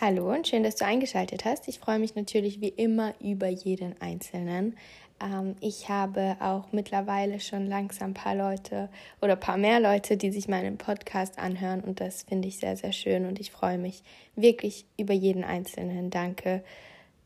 Hallo 0.00 0.32
und 0.32 0.46
schön, 0.46 0.62
dass 0.62 0.76
du 0.76 0.84
eingeschaltet 0.84 1.44
hast. 1.44 1.66
Ich 1.66 1.80
freue 1.80 1.98
mich 1.98 2.14
natürlich 2.14 2.60
wie 2.60 2.68
immer 2.68 3.14
über 3.20 3.48
jeden 3.48 4.00
Einzelnen. 4.00 4.76
Ähm, 5.20 5.56
ich 5.60 5.88
habe 5.88 6.36
auch 6.38 6.70
mittlerweile 6.70 7.40
schon 7.40 7.66
langsam 7.66 8.10
ein 8.10 8.14
paar 8.14 8.36
Leute 8.36 8.88
oder 9.20 9.32
ein 9.32 9.40
paar 9.40 9.56
mehr 9.56 9.80
Leute, 9.80 10.16
die 10.16 10.30
sich 10.30 10.46
meinen 10.46 10.78
Podcast 10.78 11.40
anhören 11.40 11.80
und 11.80 12.00
das 12.00 12.22
finde 12.22 12.46
ich 12.46 12.58
sehr, 12.58 12.76
sehr 12.76 12.92
schön 12.92 13.26
und 13.26 13.40
ich 13.40 13.50
freue 13.50 13.78
mich 13.78 14.04
wirklich 14.36 14.86
über 14.96 15.14
jeden 15.14 15.42
Einzelnen. 15.42 16.10
Danke, 16.10 16.62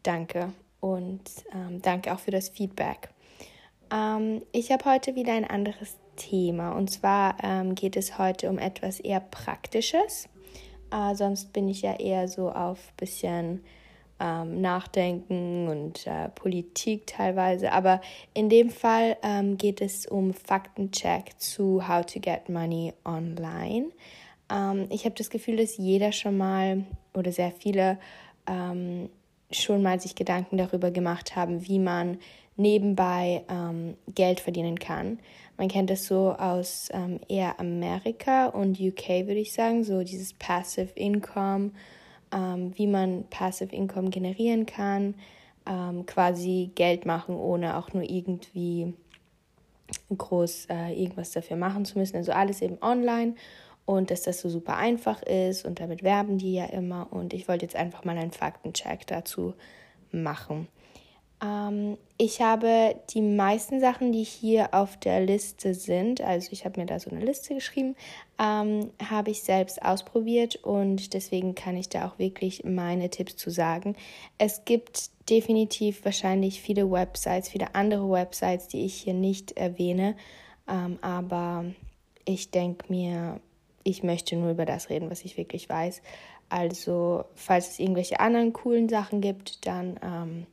danke 0.02 0.54
und 0.80 1.20
ähm, 1.52 1.82
danke 1.82 2.14
auch 2.14 2.20
für 2.20 2.30
das 2.30 2.48
Feedback. 2.48 3.10
Ähm, 3.92 4.42
ich 4.52 4.72
habe 4.72 4.84
heute 4.86 5.14
wieder 5.14 5.32
ein 5.34 5.44
anderes 5.44 5.98
Thema 6.16 6.72
und 6.72 6.90
zwar 6.90 7.36
ähm, 7.42 7.74
geht 7.74 7.96
es 7.96 8.18
heute 8.18 8.48
um 8.48 8.58
etwas 8.58 9.00
eher 9.00 9.20
Praktisches. 9.20 10.28
Äh, 10.90 11.14
sonst 11.14 11.52
bin 11.52 11.68
ich 11.68 11.82
ja 11.82 11.94
eher 11.98 12.28
so 12.28 12.50
auf 12.50 12.92
bisschen 12.94 13.62
ähm, 14.20 14.60
Nachdenken 14.60 15.68
und 15.68 16.06
äh, 16.06 16.28
Politik 16.30 17.06
teilweise. 17.06 17.72
Aber 17.72 18.00
in 18.34 18.48
dem 18.48 18.70
Fall 18.70 19.16
ähm, 19.22 19.58
geht 19.58 19.80
es 19.80 20.06
um 20.06 20.32
Faktencheck 20.32 21.38
zu 21.38 21.86
How 21.88 22.04
to 22.04 22.20
Get 22.20 22.48
Money 22.48 22.92
Online. 23.04 23.86
Ähm, 24.50 24.86
ich 24.90 25.04
habe 25.04 25.14
das 25.16 25.28
Gefühl, 25.28 25.56
dass 25.56 25.76
jeder 25.76 26.12
schon 26.12 26.36
mal 26.36 26.84
oder 27.14 27.32
sehr 27.32 27.52
viele 27.52 27.98
ähm, 28.46 29.08
schon 29.50 29.82
mal 29.82 30.00
sich 30.00 30.14
Gedanken 30.14 30.56
darüber 30.56 30.90
gemacht 30.90 31.36
haben, 31.36 31.66
wie 31.66 31.78
man 31.78 32.18
nebenbei 32.56 33.44
ähm, 33.48 33.96
Geld 34.14 34.40
verdienen 34.40 34.78
kann. 34.78 35.18
Man 35.56 35.68
kennt 35.68 35.90
das 35.90 36.06
so 36.06 36.32
aus 36.32 36.88
ähm, 36.92 37.20
eher 37.28 37.58
Amerika 37.60 38.46
und 38.46 38.80
UK, 38.80 39.26
würde 39.26 39.40
ich 39.40 39.52
sagen, 39.52 39.84
so 39.84 40.02
dieses 40.02 40.32
Passive 40.34 40.90
Income, 40.94 41.70
ähm, 42.32 42.72
wie 42.76 42.86
man 42.86 43.24
Passive 43.30 43.74
Income 43.74 44.10
generieren 44.10 44.66
kann, 44.66 45.14
ähm, 45.66 46.06
quasi 46.06 46.70
Geld 46.74 47.06
machen, 47.06 47.36
ohne 47.36 47.76
auch 47.76 47.92
nur 47.92 48.02
irgendwie 48.02 48.94
groß 50.16 50.66
äh, 50.70 50.92
irgendwas 50.92 51.32
dafür 51.32 51.56
machen 51.56 51.84
zu 51.84 51.98
müssen. 51.98 52.16
Also 52.16 52.32
alles 52.32 52.62
eben 52.62 52.78
online 52.82 53.34
und 53.84 54.10
dass 54.10 54.22
das 54.22 54.40
so 54.40 54.48
super 54.48 54.76
einfach 54.76 55.22
ist 55.22 55.64
und 55.64 55.80
damit 55.80 56.02
werben 56.02 56.38
die 56.38 56.54
ja 56.54 56.66
immer. 56.66 57.08
Und 57.10 57.32
ich 57.32 57.48
wollte 57.48 57.64
jetzt 57.64 57.76
einfach 57.76 58.04
mal 58.04 58.16
einen 58.16 58.30
Faktencheck 58.30 59.06
dazu 59.06 59.54
machen. 60.10 60.68
Ähm, 61.42 61.98
ich 62.18 62.40
habe 62.40 62.94
die 63.10 63.20
meisten 63.20 63.80
Sachen, 63.80 64.12
die 64.12 64.22
hier 64.22 64.72
auf 64.72 64.96
der 64.96 65.20
Liste 65.20 65.74
sind, 65.74 66.20
also 66.20 66.48
ich 66.52 66.64
habe 66.64 66.80
mir 66.80 66.86
da 66.86 67.00
so 67.00 67.10
eine 67.10 67.24
Liste 67.24 67.54
geschrieben, 67.54 67.96
ähm, 68.38 68.90
habe 69.10 69.30
ich 69.30 69.42
selbst 69.42 69.82
ausprobiert 69.82 70.56
und 70.56 71.14
deswegen 71.14 71.54
kann 71.54 71.76
ich 71.76 71.88
da 71.88 72.06
auch 72.06 72.18
wirklich 72.18 72.64
meine 72.64 73.10
Tipps 73.10 73.36
zu 73.36 73.50
sagen. 73.50 73.96
Es 74.38 74.64
gibt 74.64 75.10
definitiv 75.28 76.04
wahrscheinlich 76.04 76.60
viele 76.62 76.90
Websites, 76.90 77.48
viele 77.48 77.74
andere 77.74 78.08
Websites, 78.08 78.68
die 78.68 78.84
ich 78.84 78.94
hier 78.94 79.14
nicht 79.14 79.52
erwähne, 79.52 80.16
ähm, 80.68 80.98
aber 81.00 81.64
ich 82.24 82.52
denke 82.52 82.86
mir, 82.88 83.40
ich 83.84 84.04
möchte 84.04 84.36
nur 84.36 84.52
über 84.52 84.64
das 84.64 84.90
reden, 84.90 85.10
was 85.10 85.24
ich 85.24 85.36
wirklich 85.36 85.68
weiß. 85.68 86.02
Also, 86.48 87.24
falls 87.34 87.70
es 87.70 87.78
irgendwelche 87.80 88.20
anderen 88.20 88.52
coolen 88.52 88.88
Sachen 88.88 89.20
gibt, 89.20 89.66
dann 89.66 89.98
ähm, 90.04 90.46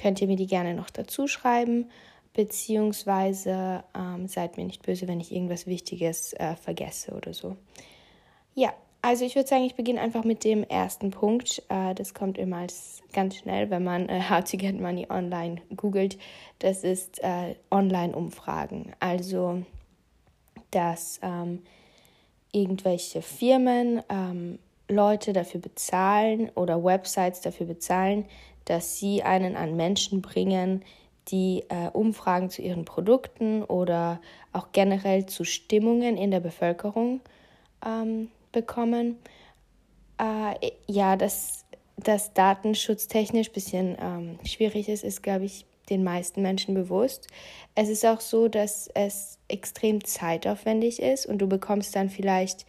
könnt 0.00 0.20
ihr 0.20 0.28
mir 0.28 0.36
die 0.36 0.46
gerne 0.46 0.74
noch 0.74 0.90
dazu 0.90 1.26
schreiben, 1.26 1.90
beziehungsweise 2.32 3.84
ähm, 3.94 4.26
seid 4.28 4.56
mir 4.56 4.64
nicht 4.64 4.82
böse, 4.82 5.06
wenn 5.08 5.20
ich 5.20 5.32
irgendwas 5.32 5.66
Wichtiges 5.66 6.32
äh, 6.34 6.56
vergesse 6.56 7.12
oder 7.12 7.34
so. 7.34 7.56
Ja, 8.54 8.72
also 9.02 9.24
ich 9.24 9.34
würde 9.34 9.48
sagen, 9.48 9.64
ich 9.64 9.74
beginne 9.74 10.00
einfach 10.00 10.24
mit 10.24 10.44
dem 10.44 10.62
ersten 10.64 11.10
Punkt. 11.10 11.62
Äh, 11.68 11.94
das 11.94 12.14
kommt 12.14 12.38
immer 12.38 12.58
als 12.58 13.02
ganz 13.12 13.36
schnell, 13.36 13.70
wenn 13.70 13.84
man 13.84 14.08
äh, 14.08 14.22
How 14.28 14.42
to 14.44 14.56
Get 14.56 14.80
Money 14.80 15.06
Online 15.10 15.56
googelt. 15.76 16.18
Das 16.58 16.84
ist 16.84 17.22
äh, 17.22 17.56
Online-Umfragen. 17.70 18.92
Also, 19.00 19.62
dass 20.70 21.18
ähm, 21.22 21.62
irgendwelche 22.52 23.22
Firmen 23.22 24.02
ähm, 24.08 24.58
Leute 24.88 25.32
dafür 25.32 25.60
bezahlen 25.60 26.50
oder 26.54 26.82
Websites 26.84 27.40
dafür 27.40 27.66
bezahlen, 27.66 28.26
dass 28.64 28.98
sie 28.98 29.22
einen 29.22 29.56
an 29.56 29.76
Menschen 29.76 30.22
bringen, 30.22 30.84
die 31.28 31.64
äh, 31.68 31.88
Umfragen 31.92 32.50
zu 32.50 32.62
ihren 32.62 32.84
Produkten 32.84 33.62
oder 33.62 34.20
auch 34.52 34.68
generell 34.72 35.26
zu 35.26 35.44
Stimmungen 35.44 36.16
in 36.16 36.30
der 36.30 36.40
Bevölkerung 36.40 37.20
ähm, 37.84 38.30
bekommen. 38.52 39.18
Äh, 40.18 40.72
ja, 40.86 41.16
dass 41.16 41.64
das 41.96 42.32
datenschutztechnisch 42.32 43.48
ein 43.48 43.52
bisschen 43.52 43.96
ähm, 44.00 44.38
schwierig 44.44 44.88
ist, 44.88 45.04
ist, 45.04 45.22
glaube 45.22 45.44
ich, 45.44 45.66
den 45.90 46.04
meisten 46.04 46.40
Menschen 46.42 46.74
bewusst. 46.74 47.26
Es 47.74 47.88
ist 47.88 48.06
auch 48.06 48.20
so, 48.20 48.48
dass 48.48 48.88
es 48.94 49.38
extrem 49.48 50.04
zeitaufwendig 50.04 51.02
ist 51.02 51.26
und 51.26 51.38
du 51.38 51.48
bekommst 51.48 51.94
dann 51.96 52.08
vielleicht 52.08 52.64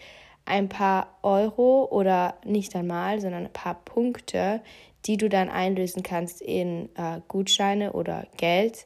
ein 0.46 0.70
paar 0.70 1.16
Euro 1.22 1.88
oder 1.92 2.36
nicht 2.44 2.76
einmal, 2.76 3.22
sondern 3.22 3.46
ein 3.46 3.54
paar 3.54 3.76
Punkte, 3.86 4.62
die 5.06 5.18
du 5.18 5.30
dann 5.30 5.50
einlösen 5.50 6.04
kannst 6.04 6.42
in 6.42 6.90
äh, 6.96 7.22
Gutscheine 7.28 7.94
oder 7.94 8.28
Geld 8.38 8.86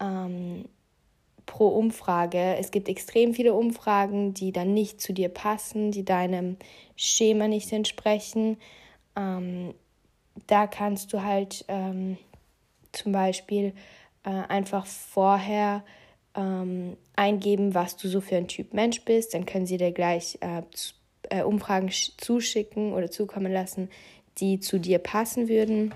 ähm, 0.00 0.64
pro 1.46 1.68
Umfrage. 1.68 2.56
Es 2.58 2.70
gibt 2.70 2.88
extrem 2.88 3.34
viele 3.34 3.54
Umfragen, 3.54 4.34
die 4.34 4.52
dann 4.52 4.74
nicht 4.74 5.00
zu 5.00 5.12
dir 5.12 5.28
passen, 5.28 5.90
die 5.90 6.04
deinem 6.04 6.56
Schema 6.96 7.48
nicht 7.48 7.72
entsprechen. 7.72 8.56
Ähm, 9.16 9.74
da 10.46 10.66
kannst 10.66 11.12
du 11.12 11.22
halt 11.22 11.64
ähm, 11.68 12.18
zum 12.92 13.12
Beispiel 13.12 13.74
äh, 14.24 14.30
einfach 14.30 14.86
vorher 14.86 15.84
ähm, 16.34 16.96
eingeben, 17.16 17.74
was 17.74 17.96
du 17.96 18.08
so 18.08 18.20
für 18.20 18.36
ein 18.36 18.48
Typ 18.48 18.72
Mensch 18.74 19.04
bist. 19.04 19.34
Dann 19.34 19.46
können 19.46 19.66
sie 19.66 19.76
dir 19.76 19.92
gleich 19.92 20.38
äh, 20.40 20.62
äh, 21.30 21.42
Umfragen 21.42 21.90
zuschicken 21.90 22.92
oder 22.92 23.10
zukommen 23.10 23.52
lassen, 23.52 23.88
die 24.40 24.60
zu 24.60 24.78
dir 24.78 24.98
passen 24.98 25.48
würden. 25.48 25.94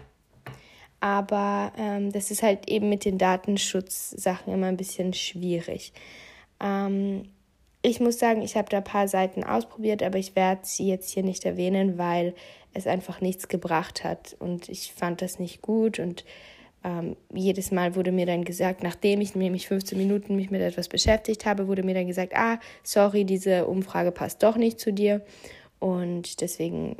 Aber 1.00 1.72
ähm, 1.77 2.12
das 2.12 2.31
ist 2.31 2.43
halt 2.43 2.69
eben 2.71 2.88
mit 2.88 3.05
den 3.05 3.19
Datenschutzsachen 3.19 4.53
immer 4.53 4.66
ein 4.66 4.77
bisschen 4.77 5.12
schwierig. 5.12 5.93
Ähm, 6.60 7.28
ich 7.83 8.00
muss 8.00 8.19
sagen, 8.19 8.41
ich 8.41 8.56
habe 8.56 8.71
da 8.71 8.78
ein 8.78 8.84
paar 8.84 9.09
Seiten 9.09 9.44
ausprobiert, 9.44 10.03
aber 10.03 10.16
ich 10.16 10.34
werde 10.34 10.62
sie 10.65 10.88
jetzt 10.88 11.10
hier 11.10 11.22
nicht 11.22 11.44
erwähnen, 11.44 11.99
weil 11.99 12.34
es 12.72 12.87
einfach 12.87 13.21
nichts 13.21 13.49
gebracht 13.49 14.04
hat. 14.04 14.34
Und 14.38 14.71
ich 14.71 14.94
fand 14.94 15.21
das 15.21 15.38
nicht 15.38 15.60
gut. 15.60 15.99
Und 15.99 16.25
ähm, 16.83 17.16
jedes 17.33 17.71
Mal 17.71 17.94
wurde 17.94 18.10
mir 18.10 18.25
dann 18.25 18.44
gesagt, 18.44 18.83
nachdem 18.83 19.21
ich 19.21 19.34
nämlich 19.34 19.69
15 19.69 19.99
Minuten 19.99 20.37
mich 20.37 20.50
mit 20.50 20.62
etwas 20.62 20.88
beschäftigt 20.88 21.44
habe, 21.44 21.69
wurde 21.69 21.83
mir 21.83 21.94
dann 21.94 22.06
gesagt, 22.06 22.33
ah, 22.34 22.59
sorry, 22.83 23.25
diese 23.25 23.66
Umfrage 23.66 24.12
passt 24.12 24.43
doch 24.43 24.56
nicht 24.56 24.81
zu 24.81 24.91
dir. 24.91 25.21
Und 25.78 26.41
deswegen, 26.41 26.97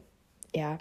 ja, 0.55 0.77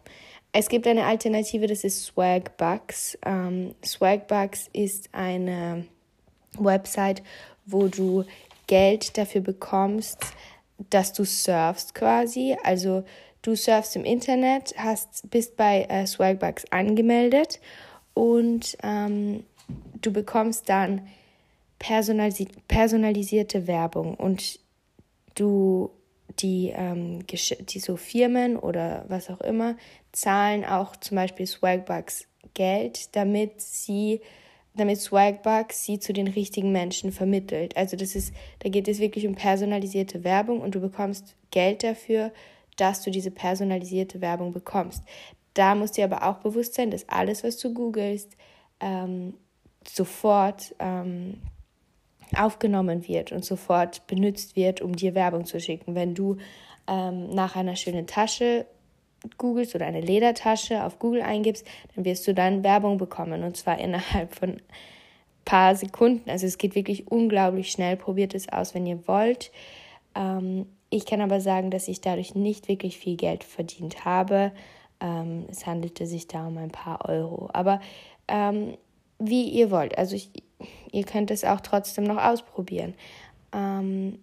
es 0.53 0.69
gibt 0.69 0.87
eine 0.87 1.05
Alternative, 1.05 1.65
das 1.65 1.83
ist 1.83 2.05
Swagbucks. 2.05 3.17
Ähm, 3.25 3.73
Swagbucks 3.83 4.69
ist 4.71 5.09
eine 5.11 5.85
Website, 6.59 7.23
wo 7.65 7.87
du 7.87 8.23
Geld 8.67 9.17
dafür 9.17 9.41
bekommst, 9.41 10.19
dass 10.91 11.11
du 11.11 11.25
surfst 11.25 11.95
quasi. 11.95 12.55
Also 12.63 13.03
du 13.41 13.55
surfst 13.55 13.95
im 13.95 14.05
Internet, 14.05 14.75
hast, 14.77 15.29
bist 15.31 15.57
bei 15.57 15.85
äh, 15.89 16.05
Swagbucks 16.05 16.65
angemeldet 16.71 17.59
und 18.13 18.77
ähm, 18.83 19.43
du 20.01 20.13
bekommst 20.13 20.69
dann 20.69 21.07
personalisi 21.79 22.47
personalisierte 22.67 23.65
Werbung 23.65 24.13
und 24.13 24.59
du 25.33 25.89
die, 26.39 26.71
ähm, 26.75 27.25
die 27.27 27.79
so 27.79 27.97
Firmen 27.97 28.57
oder 28.57 29.05
was 29.07 29.29
auch 29.29 29.41
immer 29.41 29.75
zahlen 30.13 30.63
auch 30.63 30.95
zum 30.95 31.15
Beispiel 31.15 31.45
Swagbucks 31.45 32.27
Geld, 32.53 33.15
damit 33.15 33.61
sie 33.61 34.21
damit 34.75 34.99
Swagbucks 34.99 35.85
sie 35.85 35.99
zu 35.99 36.13
den 36.13 36.27
richtigen 36.27 36.71
Menschen 36.71 37.11
vermittelt. 37.11 37.77
Also 37.77 37.95
das 37.95 38.15
ist, 38.15 38.33
da 38.59 38.69
geht 38.69 38.87
es 38.87 38.99
wirklich 38.99 39.27
um 39.27 39.35
personalisierte 39.35 40.23
Werbung 40.23 40.61
und 40.61 40.73
du 40.75 40.79
bekommst 40.79 41.35
Geld 41.51 41.83
dafür, 41.83 42.31
dass 42.77 43.03
du 43.03 43.11
diese 43.11 43.29
personalisierte 43.29 44.19
Werbung 44.21 44.51
bekommst. 44.51 45.03
Da 45.53 45.75
musst 45.75 45.97
dir 45.97 46.05
aber 46.05 46.23
auch 46.27 46.37
bewusst 46.37 46.73
sein, 46.73 46.89
dass 46.89 47.07
alles, 47.07 47.43
was 47.43 47.57
du 47.57 47.71
googelst, 47.71 48.35
ähm, 48.79 49.35
sofort 49.87 50.73
ähm, 50.79 51.41
aufgenommen 52.35 53.07
wird 53.07 53.31
und 53.31 53.45
sofort 53.45 54.07
benutzt 54.07 54.55
wird, 54.55 54.81
um 54.81 54.95
dir 54.95 55.13
Werbung 55.13 55.45
zu 55.45 55.59
schicken. 55.59 55.93
Wenn 55.93 56.15
du 56.15 56.37
ähm, 56.87 57.29
nach 57.29 57.55
einer 57.55 57.75
schönen 57.75 58.07
Tasche 58.07 58.65
googelst 59.37 59.75
oder 59.75 59.85
eine 59.85 60.01
Ledertasche 60.01 60.83
auf 60.83 60.99
Google 60.99 61.21
eingibst, 61.21 61.65
dann 61.95 62.05
wirst 62.05 62.27
du 62.27 62.33
dann 62.33 62.63
Werbung 62.63 62.97
bekommen 62.97 63.43
und 63.43 63.57
zwar 63.57 63.79
innerhalb 63.79 64.33
von 64.35 64.61
paar 65.45 65.75
Sekunden. 65.75 66.29
Also 66.29 66.45
es 66.45 66.57
geht 66.57 66.75
wirklich 66.75 67.11
unglaublich 67.11 67.71
schnell. 67.71 67.97
Probiert 67.97 68.33
es 68.33 68.49
aus, 68.49 68.73
wenn 68.73 68.85
ihr 68.85 69.07
wollt. 69.07 69.51
Ähm, 70.15 70.67
ich 70.89 71.05
kann 71.05 71.21
aber 71.21 71.41
sagen, 71.41 71.71
dass 71.71 71.87
ich 71.87 72.01
dadurch 72.01 72.35
nicht 72.35 72.67
wirklich 72.67 72.97
viel 72.97 73.17
Geld 73.17 73.43
verdient 73.43 74.05
habe. 74.05 74.51
Ähm, 74.99 75.45
es 75.49 75.65
handelte 75.65 76.05
sich 76.05 76.27
da 76.27 76.47
um 76.47 76.57
ein 76.57 76.71
paar 76.71 77.09
Euro. 77.09 77.49
Aber 77.53 77.81
ähm, 78.27 78.77
wie 79.19 79.49
ihr 79.49 79.71
wollt. 79.71 79.97
Also 79.97 80.15
ich, 80.15 80.29
ihr 80.91 81.03
könnt 81.03 81.31
es 81.31 81.43
auch 81.43 81.61
trotzdem 81.61 82.03
noch 82.03 82.17
ausprobieren. 82.17 82.93
Ähm, 83.53 84.19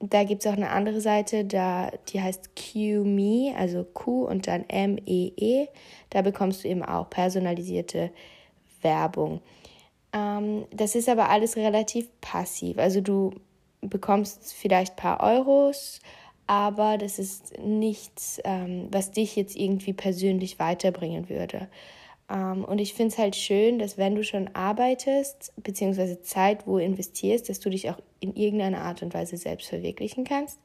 da 0.00 0.24
gibt 0.24 0.44
es 0.44 0.50
auch 0.50 0.56
eine 0.56 0.70
andere 0.70 1.00
Seite, 1.00 1.44
da, 1.44 1.90
die 2.08 2.20
heißt 2.20 2.56
QMe, 2.56 3.54
also 3.56 3.84
Q 3.84 4.24
und 4.24 4.46
dann 4.46 4.64
M-E-E. 4.66 5.64
-E. 5.64 5.68
Da 6.08 6.22
bekommst 6.22 6.64
du 6.64 6.68
eben 6.68 6.82
auch 6.82 7.10
personalisierte 7.10 8.10
Werbung. 8.80 9.40
Ähm, 10.12 10.64
das 10.72 10.94
ist 10.94 11.08
aber 11.08 11.28
alles 11.28 11.56
relativ 11.56 12.08
passiv. 12.22 12.78
Also 12.78 13.02
du 13.02 13.32
bekommst 13.82 14.54
vielleicht 14.54 14.94
ein 14.94 14.96
paar 14.96 15.20
Euros, 15.20 16.00
aber 16.46 16.96
das 16.96 17.18
ist 17.18 17.58
nichts, 17.58 18.40
ähm, 18.44 18.88
was 18.90 19.10
dich 19.10 19.36
jetzt 19.36 19.54
irgendwie 19.54 19.92
persönlich 19.92 20.58
weiterbringen 20.58 21.28
würde. 21.28 21.68
Ähm, 22.30 22.64
und 22.64 22.80
ich 22.80 22.94
finde 22.94 23.12
es 23.12 23.18
halt 23.18 23.36
schön, 23.36 23.78
dass 23.78 23.98
wenn 23.98 24.14
du 24.14 24.24
schon 24.24 24.48
arbeitest, 24.54 25.52
beziehungsweise 25.62 26.22
Zeit 26.22 26.66
wo 26.66 26.78
investierst, 26.78 27.50
dass 27.50 27.60
du 27.60 27.68
dich 27.68 27.90
auch 27.90 27.98
in 28.20 28.34
irgendeiner 28.36 28.82
Art 28.82 29.02
und 29.02 29.14
Weise 29.14 29.36
selbst 29.36 29.68
verwirklichen 29.68 30.24
kannst. 30.24 30.60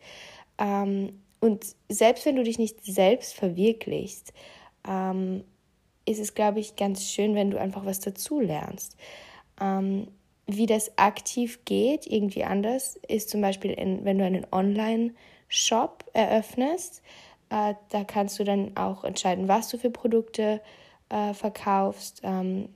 Ähm, 0.57 1.21
und 1.39 1.65
selbst 1.89 2.25
wenn 2.25 2.35
du 2.35 2.43
dich 2.43 2.59
nicht 2.59 2.83
selbst 2.83 3.33
verwirklichst, 3.33 4.33
ähm, 4.87 5.43
ist 6.05 6.19
es, 6.19 6.33
glaube 6.33 6.59
ich, 6.59 6.75
ganz 6.75 7.09
schön, 7.09 7.35
wenn 7.35 7.51
du 7.51 7.59
einfach 7.59 7.85
was 7.85 7.99
dazu 7.99 8.39
lernst. 8.39 8.97
wie 10.47 10.65
das 10.65 10.97
aktiv 10.97 11.63
geht, 11.65 12.05
irgendwie 12.07 12.43
anders, 12.43 12.99
ist 13.07 13.29
zum 13.29 13.41
Beispiel, 13.41 13.71
in, 13.71 14.05
wenn 14.05 14.19
du 14.19 14.25
einen 14.25 14.45
Online-Shop 14.51 16.03
eröffnest. 16.13 17.01
Äh, 17.49 17.75
da 17.89 18.03
kannst 18.03 18.37
du 18.39 18.43
dann 18.43 18.75
auch 18.75 19.03
entscheiden, 19.03 19.47
was 19.47 19.69
du 19.69 19.77
für 19.77 19.89
Produkte 19.89 20.61
äh, 21.09 21.33
verkaufst. 21.33 22.21
Ähm, 22.23 22.69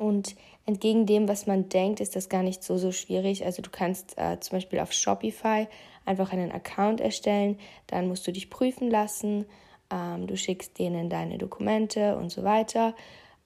und 0.00 0.34
entgegen 0.64 1.04
dem, 1.04 1.28
was 1.28 1.46
man 1.46 1.68
denkt, 1.68 2.00
ist 2.00 2.16
das 2.16 2.30
gar 2.30 2.42
nicht 2.42 2.64
so, 2.64 2.78
so 2.78 2.90
schwierig. 2.90 3.44
Also 3.44 3.60
du 3.60 3.68
kannst 3.70 4.16
äh, 4.16 4.40
zum 4.40 4.56
Beispiel 4.56 4.80
auf 4.80 4.94
Shopify 4.94 5.68
einfach 6.06 6.32
einen 6.32 6.50
Account 6.50 7.02
erstellen, 7.02 7.58
dann 7.86 8.08
musst 8.08 8.26
du 8.26 8.32
dich 8.32 8.48
prüfen 8.48 8.90
lassen, 8.90 9.44
ähm, 9.90 10.26
du 10.26 10.38
schickst 10.38 10.78
denen 10.78 11.10
deine 11.10 11.36
Dokumente 11.36 12.16
und 12.16 12.30
so 12.30 12.44
weiter. 12.44 12.94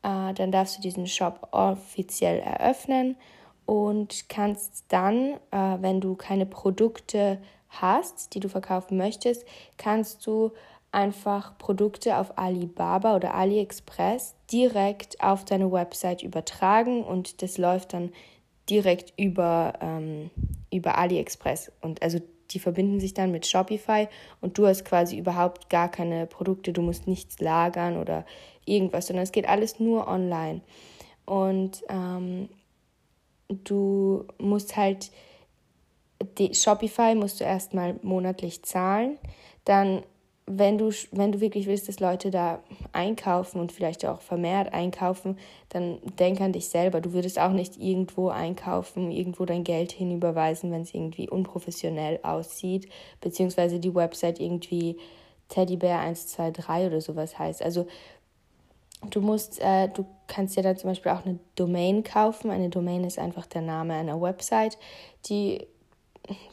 Äh, 0.04 0.32
dann 0.34 0.52
darfst 0.52 0.78
du 0.78 0.82
diesen 0.82 1.08
Shop 1.08 1.48
offiziell 1.50 2.38
eröffnen 2.38 3.16
und 3.66 4.28
kannst 4.28 4.84
dann, 4.88 5.32
äh, 5.50 5.78
wenn 5.80 6.00
du 6.00 6.14
keine 6.14 6.46
Produkte 6.46 7.40
hast, 7.68 8.32
die 8.34 8.40
du 8.40 8.48
verkaufen 8.48 8.96
möchtest, 8.96 9.44
kannst 9.76 10.24
du 10.24 10.52
einfach 10.94 11.58
Produkte 11.58 12.16
auf 12.18 12.38
Alibaba 12.38 13.16
oder 13.16 13.34
AliExpress 13.34 14.34
direkt 14.50 15.20
auf 15.20 15.44
deine 15.44 15.70
Website 15.70 16.22
übertragen 16.22 17.04
und 17.04 17.42
das 17.42 17.58
läuft 17.58 17.92
dann 17.92 18.12
direkt 18.70 19.12
über, 19.18 19.74
ähm, 19.80 20.30
über 20.72 20.96
AliExpress. 20.96 21.72
Und 21.82 22.02
also 22.02 22.20
die 22.50 22.58
verbinden 22.58 23.00
sich 23.00 23.12
dann 23.12 23.32
mit 23.32 23.46
Shopify 23.46 24.08
und 24.40 24.56
du 24.56 24.66
hast 24.66 24.84
quasi 24.84 25.18
überhaupt 25.18 25.68
gar 25.68 25.90
keine 25.90 26.26
Produkte, 26.26 26.72
du 26.72 26.82
musst 26.82 27.06
nichts 27.06 27.40
lagern 27.40 27.96
oder 27.96 28.24
irgendwas, 28.64 29.08
sondern 29.08 29.24
es 29.24 29.32
geht 29.32 29.48
alles 29.48 29.80
nur 29.80 30.06
online. 30.06 30.60
Und 31.26 31.82
ähm, 31.88 32.48
du 33.48 34.24
musst 34.38 34.76
halt, 34.76 35.10
die 36.38 36.54
Shopify 36.54 37.14
musst 37.14 37.40
du 37.40 37.44
erstmal 37.44 37.98
monatlich 38.02 38.62
zahlen, 38.62 39.18
dann 39.64 40.02
wenn 40.46 40.76
du, 40.76 40.90
wenn 41.12 41.32
du 41.32 41.40
wirklich 41.40 41.66
willst, 41.66 41.88
dass 41.88 42.00
Leute 42.00 42.30
da 42.30 42.62
einkaufen 42.92 43.60
und 43.60 43.72
vielleicht 43.72 44.04
auch 44.04 44.20
vermehrt 44.20 44.74
einkaufen, 44.74 45.38
dann 45.70 45.98
denk 46.18 46.40
an 46.40 46.52
dich 46.52 46.68
selber. 46.68 47.00
Du 47.00 47.14
würdest 47.14 47.38
auch 47.38 47.52
nicht 47.52 47.78
irgendwo 47.78 48.28
einkaufen, 48.28 49.10
irgendwo 49.10 49.46
dein 49.46 49.64
Geld 49.64 49.92
hinüberweisen, 49.92 50.70
wenn 50.70 50.82
es 50.82 50.92
irgendwie 50.92 51.30
unprofessionell 51.30 52.20
aussieht, 52.22 52.88
beziehungsweise 53.22 53.80
die 53.80 53.94
Website 53.94 54.38
irgendwie 54.38 54.98
Teddybär 55.48 56.00
123 56.00 56.86
oder 56.88 57.00
sowas 57.00 57.38
heißt. 57.38 57.62
Also 57.62 57.86
du 59.10 59.22
musst, 59.22 59.60
äh, 59.60 59.88
du 59.88 60.04
kannst 60.26 60.56
dir 60.56 60.62
dann 60.62 60.76
zum 60.76 60.90
Beispiel 60.90 61.12
auch 61.12 61.24
eine 61.24 61.38
Domain 61.54 62.04
kaufen. 62.04 62.50
Eine 62.50 62.68
Domain 62.68 63.04
ist 63.04 63.18
einfach 63.18 63.46
der 63.46 63.62
Name 63.62 63.94
einer 63.94 64.20
Website, 64.20 64.78
die 65.26 65.66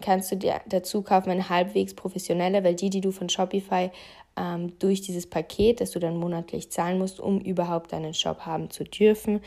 kannst 0.02 0.32
du 0.32 0.36
dir 0.36 0.62
dazu 0.68 1.02
kaufen, 1.02 1.32
eine 1.32 1.50
halbwegs 1.50 1.94
professionelle, 1.94 2.64
weil 2.64 2.76
die, 2.76 2.90
die 2.90 3.02
du 3.02 3.12
von 3.12 3.30
Shopify 3.30 3.90
ähm, 4.38 4.78
durch 4.80 5.02
dieses 5.02 5.28
Paket, 5.28 5.82
das 5.82 5.92
du 5.92 6.00
dann 6.00 6.18
monatlich 6.18 6.72
zahlen 6.72 6.98
musst, 6.98 7.20
um 7.20 7.40
überhaupt 7.40 7.94
einen 7.94 8.14
Shop 8.14 8.42
haben 8.42 8.70
zu 8.70 8.84
dürfen, 8.84 9.42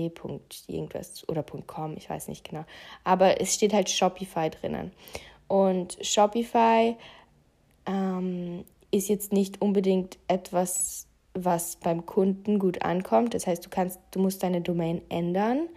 irgendwas 0.68 1.28
oder 1.28 1.42
.com, 1.42 1.96
ich 1.96 2.08
weiß 2.08 2.28
nicht 2.28 2.48
genau. 2.48 2.64
Aber 3.04 3.40
es 3.40 3.54
steht 3.54 3.74
halt 3.74 3.90
Shopify 3.90 4.50
drinnen. 4.50 4.92
Und 5.48 5.96
Shopify 6.00 6.96
ähm, 7.86 8.64
ist 8.90 9.08
jetzt 9.08 9.32
nicht 9.32 9.60
unbedingt 9.60 10.18
etwas, 10.28 11.06
was 11.34 11.76
beim 11.76 12.06
Kunden 12.06 12.58
gut 12.58 12.82
ankommt. 12.82 13.34
Das 13.34 13.46
heißt, 13.46 13.64
du 13.64 13.70
kannst, 13.70 14.00
du 14.10 14.20
musst 14.20 14.42
deine 14.42 14.60
Domain 14.60 15.02
ändern, 15.08 15.68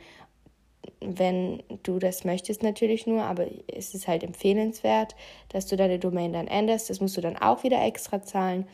wenn 1.01 1.61
du 1.83 1.99
das 1.99 2.23
möchtest 2.23 2.63
natürlich 2.63 3.05
nur, 3.07 3.23
aber 3.23 3.47
es 3.67 3.93
ist 3.93 4.07
halt 4.07 4.23
empfehlenswert, 4.23 5.15
dass 5.49 5.65
du 5.65 5.75
deine 5.75 5.99
Domain 5.99 6.33
dann 6.33 6.47
änderst. 6.47 6.89
Das 6.89 6.99
musst 7.01 7.17
du 7.17 7.21
dann 7.21 7.37
auch 7.37 7.63
wieder 7.63 7.83
extra 7.83 8.21
zahlen. 8.21 8.65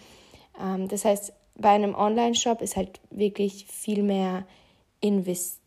Ähm, 0.62 0.88
das 0.88 1.06
heißt, 1.06 1.34
bei 1.58 1.70
einem 1.70 1.96
Online-Shop 1.96 2.62
ist 2.62 2.76
halt 2.76 3.00
wirklich 3.10 3.66
viel 3.68 4.04
mehr 4.04 4.46
investi 5.02 5.60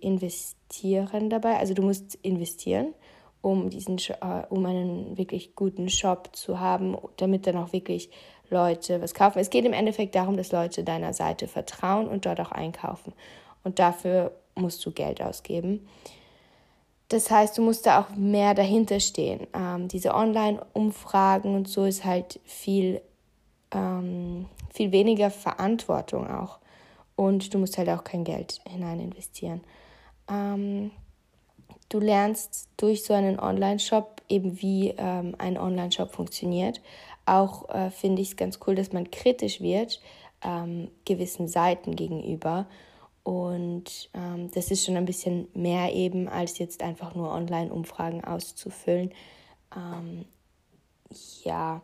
investieren 0.00 1.30
dabei. 1.30 1.58
Also 1.58 1.74
du 1.74 1.82
musst 1.82 2.14
investieren 2.22 2.94
um 3.44 3.68
diesen 3.68 3.98
äh, 3.98 4.42
um 4.48 4.64
einen 4.64 5.18
wirklich 5.18 5.54
guten 5.54 5.88
Shop 5.90 6.30
zu 6.32 6.60
haben, 6.60 6.96
damit 7.18 7.46
dann 7.46 7.56
auch 7.56 7.72
wirklich 7.72 8.10
Leute 8.48 9.02
was 9.02 9.12
kaufen. 9.12 9.38
Es 9.38 9.50
geht 9.50 9.66
im 9.66 9.74
Endeffekt 9.74 10.14
darum, 10.14 10.36
dass 10.36 10.50
Leute 10.50 10.82
deiner 10.82 11.12
Seite 11.12 11.46
vertrauen 11.46 12.08
und 12.08 12.24
dort 12.24 12.40
auch 12.40 12.52
einkaufen. 12.52 13.12
Und 13.62 13.78
dafür 13.78 14.32
musst 14.54 14.84
du 14.86 14.92
Geld 14.92 15.20
ausgeben. 15.20 15.86
Das 17.08 17.30
heißt, 17.30 17.58
du 17.58 17.62
musst 17.62 17.86
da 17.86 18.00
auch 18.00 18.16
mehr 18.16 18.54
dahinter 18.54 18.98
stehen. 18.98 19.46
Ähm, 19.52 19.88
diese 19.88 20.14
Online-Umfragen 20.14 21.54
und 21.54 21.68
so 21.68 21.84
ist 21.84 22.04
halt 22.04 22.40
viel, 22.44 23.02
ähm, 23.72 24.46
viel 24.72 24.90
weniger 24.90 25.30
Verantwortung 25.30 26.30
auch. 26.30 26.58
Und 27.14 27.52
du 27.52 27.58
musst 27.58 27.76
halt 27.76 27.90
auch 27.90 28.04
kein 28.04 28.24
Geld 28.24 28.60
hinein 28.66 29.00
investieren. 29.00 29.60
Ähm, 30.30 30.90
Du 31.88 32.00
lernst 32.00 32.68
durch 32.76 33.04
so 33.04 33.14
einen 33.14 33.38
Online-Shop 33.38 34.22
eben, 34.28 34.60
wie 34.60 34.94
ähm, 34.96 35.34
ein 35.38 35.58
Online-Shop 35.58 36.12
funktioniert. 36.12 36.80
Auch 37.26 37.68
äh, 37.68 37.90
finde 37.90 38.22
ich 38.22 38.28
es 38.28 38.36
ganz 38.36 38.58
cool, 38.66 38.74
dass 38.74 38.92
man 38.92 39.10
kritisch 39.10 39.60
wird 39.60 40.00
ähm, 40.44 40.88
gewissen 41.04 41.48
Seiten 41.48 41.96
gegenüber. 41.96 42.66
Und 43.22 44.10
ähm, 44.12 44.50
das 44.52 44.70
ist 44.70 44.84
schon 44.84 44.96
ein 44.96 45.06
bisschen 45.06 45.48
mehr 45.54 45.94
eben, 45.94 46.28
als 46.28 46.58
jetzt 46.58 46.82
einfach 46.82 47.14
nur 47.14 47.32
Online-Umfragen 47.32 48.22
auszufüllen. 48.22 49.12
Ähm, 49.74 50.26
ja, 51.42 51.80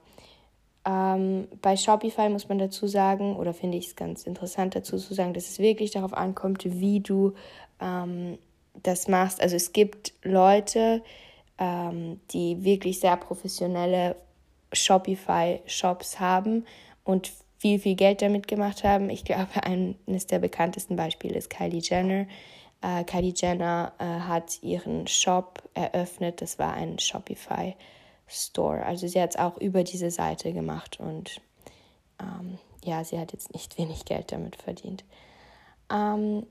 ähm, 0.84 1.48
bei 1.62 1.76
Shopify 1.76 2.28
muss 2.28 2.48
man 2.48 2.58
dazu 2.58 2.86
sagen, 2.86 3.36
oder 3.36 3.54
finde 3.54 3.78
ich 3.78 3.88
es 3.88 3.96
ganz 3.96 4.24
interessant 4.24 4.74
dazu 4.74 4.98
zu 4.98 5.14
sagen, 5.14 5.32
dass 5.32 5.48
es 5.48 5.58
wirklich 5.58 5.90
darauf 5.92 6.12
ankommt, 6.12 6.64
wie 6.64 7.00
du 7.00 7.32
ähm, 7.80 8.38
das 8.74 9.08
machst. 9.08 9.40
Also 9.40 9.56
es 9.56 9.72
gibt 9.72 10.12
Leute, 10.22 11.02
ähm, 11.58 12.20
die 12.30 12.64
wirklich 12.64 13.00
sehr 13.00 13.16
professionelle 13.16 14.16
Shopify-Shops 14.72 16.20
haben 16.20 16.64
und 17.04 17.32
viel, 17.58 17.78
viel 17.78 17.94
Geld 17.94 18.22
damit 18.22 18.48
gemacht 18.48 18.84
haben. 18.84 19.10
Ich 19.10 19.24
glaube, 19.24 19.48
eines 19.62 20.26
der 20.26 20.38
bekanntesten 20.38 20.96
Beispiele 20.96 21.36
ist 21.36 21.50
Kylie 21.50 21.80
Jenner. 21.82 22.26
Äh, 22.82 23.04
Kylie 23.04 23.34
Jenner 23.36 23.92
äh, 23.98 24.04
hat 24.04 24.62
ihren 24.62 25.06
Shop 25.06 25.62
eröffnet. 25.74 26.40
Das 26.40 26.58
war 26.58 26.72
ein 26.72 26.98
Shopify 26.98 27.76
Store. 28.26 28.84
Also 28.84 29.08
sie 29.08 29.20
hat 29.20 29.30
es 29.30 29.36
auch 29.36 29.58
über 29.58 29.84
diese 29.84 30.10
Seite 30.10 30.52
gemacht 30.52 31.00
und 31.00 31.40
ähm, 32.20 32.58
ja, 32.84 33.04
sie 33.04 33.18
hat 33.18 33.32
jetzt 33.32 33.52
nicht 33.52 33.76
wenig 33.76 34.04
Geld 34.04 34.32
damit 34.32 34.56
verdient. 34.56 35.04
Ähm, 35.92 36.46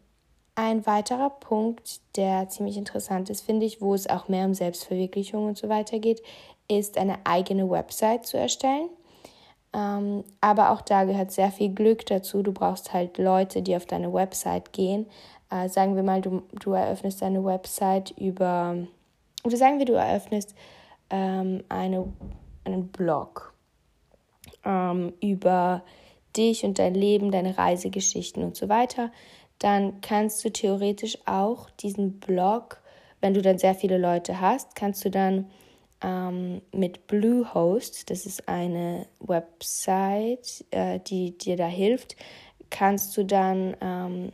Ein 0.62 0.86
weiterer 0.86 1.30
Punkt, 1.30 2.02
der 2.18 2.50
ziemlich 2.50 2.76
interessant 2.76 3.30
ist, 3.30 3.46
finde 3.46 3.66
ich, 3.66 3.80
wo 3.80 3.94
es 3.94 4.10
auch 4.10 4.28
mehr 4.28 4.46
um 4.46 4.54
Selbstverwirklichung 4.54 5.48
und 5.48 5.58
so 5.58 5.70
weiter 5.70 6.00
geht, 6.00 6.22
ist 6.68 6.98
eine 6.98 7.18
eigene 7.24 7.70
Website 7.70 8.26
zu 8.26 8.38
erstellen. 8.38 8.90
Ähm, 9.74 10.26
aber 10.42 10.72
auch 10.72 10.82
da 10.82 11.06
gehört 11.06 11.32
sehr 11.32 11.50
viel 11.54 11.74
Glück 11.74 12.06
dazu. 12.08 12.44
Du 12.44 12.52
brauchst 12.52 12.92
halt 12.92 13.18
Leute, 13.18 13.62
die 13.62 13.74
auf 13.74 13.86
deine 13.86 14.12
Website 14.12 14.74
gehen. 14.74 15.06
Äh, 15.50 15.70
sagen 15.70 15.96
wir 15.96 16.04
mal, 16.04 16.20
du, 16.20 16.44
du 16.52 16.74
eröffnest 16.74 17.22
deine 17.22 17.46
Website 17.46 18.12
über, 18.18 18.76
oder 19.46 19.56
sagen 19.56 19.80
wir, 19.80 19.86
du 19.86 19.94
eröffnest 19.94 20.56
ähm, 21.10 21.64
eine, 21.70 22.12
einen 22.66 22.90
Blog 22.90 23.54
ähm, 24.66 25.14
über 25.22 25.84
dich 26.36 26.66
und 26.66 26.80
dein 26.80 26.96
Leben, 26.96 27.32
deine 27.32 27.58
Reisegeschichten 27.58 28.44
und 28.44 28.58
so 28.58 28.68
weiter. 28.68 29.10
Dann 29.60 30.02
kannst 30.02 30.44
du 30.44 30.52
theoretisch 30.52 31.18
auch 31.26 31.70
diesen 31.70 32.20
Blog, 32.20 32.82
wenn 33.22 33.34
du 33.34 33.42
dann 33.42 33.58
sehr 33.58 33.76
viele 33.76 33.98
Leute 33.98 34.40
hast, 34.40 34.76
kannst 34.76 35.04
du 35.04 35.12
dann 35.12 35.50
ähm, 36.02 36.62
mit 36.72 37.08
Bluehost, 37.08 38.10
das 38.10 38.26
ist 38.26 38.48
eine 38.48 39.08
Website, 39.20 40.66
äh, 40.72 41.00
die 41.00 41.38
dir 41.38 41.58
da 41.58 41.68
hilft, 41.68 42.16
kannst 42.70 43.18
du 43.18 43.26
dann 43.26 43.76
ähm, 43.82 44.32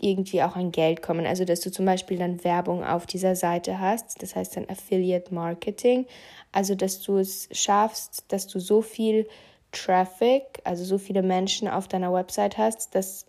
irgendwie 0.00 0.42
auch 0.42 0.56
an 0.56 0.72
Geld 0.72 1.02
kommen. 1.02 1.26
Also, 1.26 1.44
dass 1.44 1.60
du 1.60 1.70
zum 1.70 1.86
Beispiel 1.86 2.18
dann 2.18 2.42
Werbung 2.44 2.84
auf 2.84 3.06
dieser 3.06 3.36
Seite 3.36 3.80
hast, 3.80 4.22
das 4.22 4.36
heißt 4.36 4.56
dann 4.56 4.68
Affiliate 4.68 5.32
Marketing. 5.32 6.06
Also, 6.50 6.74
dass 6.74 7.00
du 7.00 7.18
es 7.18 7.48
schaffst, 7.52 8.24
dass 8.28 8.46
du 8.46 8.60
so 8.60 8.82
viel 8.82 9.26
Traffic, 9.70 10.60
also 10.64 10.84
so 10.84 10.98
viele 10.98 11.22
Menschen 11.22 11.66
auf 11.68 11.88
deiner 11.88 12.12
Website 12.12 12.58
hast, 12.58 12.94
dass 12.94 13.26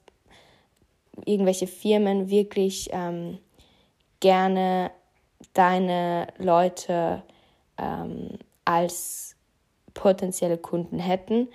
irgendwelche 1.26 1.68
Firmen 1.68 2.30
wirklich 2.30 2.90
ähm, 2.92 3.38
gerne 4.20 4.92
deine 5.54 6.28
Leute 6.38 7.24
ähm, 7.78 8.40
als 8.66 9.36
potenzielle 9.94 10.58
Kunden 10.58 11.00
hätten 11.00 11.50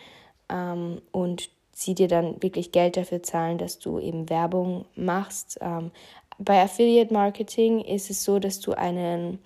ähm, 0.49 1.01
und 1.13 1.51
sie 1.73 1.95
dir 1.95 2.09
dann 2.09 2.43
wirklich 2.43 2.73
Geld 2.73 2.97
dafür 2.97 3.23
zahlen, 3.23 3.59
dass 3.59 3.79
du 3.79 3.99
eben 3.99 4.29
Werbung 4.29 4.85
machst. 4.95 5.59
Ähm, 5.61 5.91
bei 6.39 6.63
Affiliate 6.63 7.13
Marketing 7.13 7.81
ist 7.81 8.11
es 8.11 8.25
so, 8.25 8.39
dass 8.39 8.61
du 8.61 8.73
einen, 8.73 9.39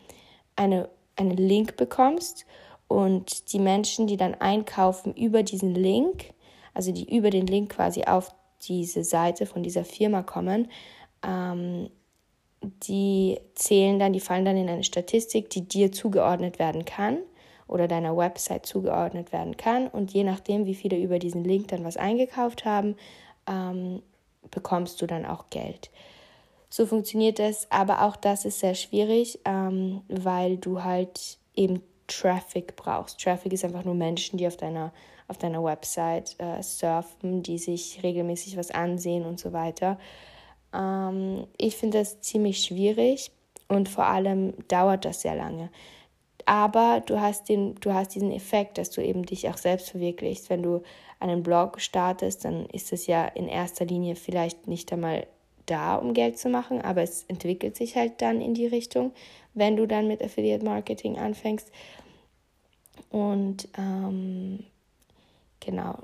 eine, 0.56 0.88
einen 1.16 1.36
Link 1.36 1.76
bekommst 1.76 2.46
und 2.88 3.52
die 3.52 3.58
Menschen, 3.58 4.06
die 4.06 4.16
dann 4.16 4.34
einkaufen 4.34 5.14
über 5.14 5.42
diesen 5.42 5.74
Link, 5.74 6.32
also 6.74 6.92
die 6.92 7.14
über 7.14 7.30
den 7.30 7.46
Link 7.46 7.72
quasi 7.74 8.04
auf 8.04 8.34
diese 8.68 9.04
Seite 9.04 9.46
von 9.46 9.62
dieser 9.62 9.84
Firma 9.84 10.22
kommen, 10.22 10.68
ähm, 11.26 11.90
die 12.62 13.40
zählen 13.54 13.98
dann, 13.98 14.12
die 14.12 14.20
fallen 14.20 14.44
dann 14.44 14.56
in 14.56 14.68
eine 14.68 14.84
Statistik, 14.84 15.50
die 15.50 15.66
dir 15.66 15.90
zugeordnet 15.90 16.58
werden 16.58 16.84
kann 16.84 17.18
oder 17.66 17.88
deiner 17.88 18.16
Website 18.16 18.66
zugeordnet 18.66 19.32
werden 19.32 19.56
kann. 19.56 19.88
Und 19.88 20.12
je 20.12 20.24
nachdem, 20.24 20.66
wie 20.66 20.74
viele 20.74 20.98
über 20.98 21.18
diesen 21.18 21.44
Link 21.44 21.68
dann 21.68 21.84
was 21.84 21.96
eingekauft 21.96 22.64
haben, 22.64 22.96
ähm, 23.48 24.02
bekommst 24.50 25.00
du 25.02 25.06
dann 25.06 25.26
auch 25.26 25.50
Geld. 25.50 25.90
So 26.68 26.86
funktioniert 26.86 27.38
es, 27.38 27.66
aber 27.70 28.02
auch 28.02 28.16
das 28.16 28.44
ist 28.44 28.60
sehr 28.60 28.74
schwierig, 28.74 29.40
ähm, 29.44 30.02
weil 30.08 30.56
du 30.56 30.82
halt 30.82 31.38
eben 31.54 31.82
Traffic 32.06 32.76
brauchst. 32.76 33.20
Traffic 33.20 33.52
ist 33.52 33.64
einfach 33.64 33.84
nur 33.84 33.94
Menschen, 33.94 34.38
die 34.38 34.46
auf 34.46 34.56
deiner, 34.56 34.92
auf 35.32 35.38
deiner 35.38 35.64
Website 35.64 36.36
äh, 36.38 36.62
surfen, 36.62 37.42
die 37.42 37.56
sich 37.56 38.00
regelmäßig 38.02 38.58
was 38.58 38.70
ansehen 38.70 39.24
und 39.24 39.40
so 39.40 39.54
weiter. 39.54 39.98
Ähm, 40.74 41.46
ich 41.56 41.76
finde 41.76 41.98
das 41.98 42.20
ziemlich 42.20 42.62
schwierig 42.62 43.32
und 43.66 43.88
vor 43.88 44.04
allem 44.04 44.52
dauert 44.68 45.06
das 45.06 45.22
sehr 45.22 45.34
lange. 45.34 45.70
Aber 46.44 47.02
du 47.06 47.18
hast, 47.18 47.48
den, 47.48 47.76
du 47.76 47.94
hast 47.94 48.14
diesen 48.14 48.30
Effekt, 48.30 48.76
dass 48.76 48.90
du 48.90 49.02
eben 49.02 49.24
dich 49.24 49.48
auch 49.48 49.56
selbst 49.56 49.90
verwirklichst. 49.90 50.50
Wenn 50.50 50.62
du 50.62 50.82
einen 51.18 51.42
Blog 51.42 51.80
startest, 51.80 52.44
dann 52.44 52.66
ist 52.66 52.92
es 52.92 53.06
ja 53.06 53.24
in 53.24 53.48
erster 53.48 53.86
Linie 53.86 54.16
vielleicht 54.16 54.68
nicht 54.68 54.92
einmal 54.92 55.26
da, 55.64 55.94
um 55.94 56.12
Geld 56.12 56.38
zu 56.38 56.50
machen, 56.50 56.82
aber 56.82 57.02
es 57.02 57.24
entwickelt 57.28 57.76
sich 57.76 57.96
halt 57.96 58.20
dann 58.20 58.42
in 58.42 58.52
die 58.52 58.66
Richtung, 58.66 59.12
wenn 59.54 59.76
du 59.76 59.86
dann 59.86 60.08
mit 60.08 60.22
Affiliate 60.22 60.64
Marketing 60.64 61.16
anfängst. 61.16 61.70
Und 63.08 63.68
ähm, 63.78 64.64
genau, 65.64 65.98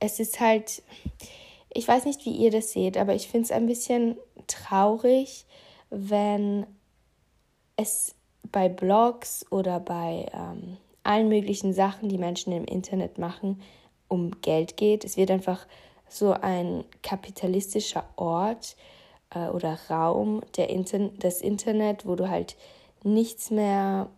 es 0.00 0.20
ist 0.20 0.40
halt, 0.40 0.82
ich 1.72 1.86
weiß 1.86 2.04
nicht, 2.04 2.24
wie 2.24 2.32
ihr 2.32 2.50
das 2.50 2.72
seht, 2.72 2.96
aber 2.96 3.14
ich 3.14 3.28
finde 3.28 3.46
es 3.46 3.52
ein 3.52 3.66
bisschen 3.66 4.16
traurig, 4.46 5.46
wenn 5.90 6.66
es 7.76 8.14
bei 8.50 8.68
Blogs 8.68 9.44
oder 9.50 9.80
bei 9.80 10.26
ähm, 10.32 10.76
allen 11.02 11.28
möglichen 11.28 11.72
Sachen, 11.72 12.08
die 12.08 12.18
Menschen 12.18 12.52
im 12.52 12.64
Internet 12.64 13.18
machen, 13.18 13.62
um 14.08 14.40
Geld 14.40 14.76
geht. 14.76 15.04
Es 15.04 15.16
wird 15.16 15.30
einfach 15.30 15.66
so 16.08 16.32
ein 16.32 16.84
kapitalistischer 17.02 18.04
Ort 18.16 18.76
äh, 19.34 19.48
oder 19.48 19.78
Raum 19.90 20.42
der 20.56 20.70
Inter 20.70 21.08
des 21.10 21.40
Internet, 21.40 22.06
wo 22.06 22.14
du 22.14 22.28
halt 22.28 22.56
nichts 23.04 23.50
mehr, 23.50 24.08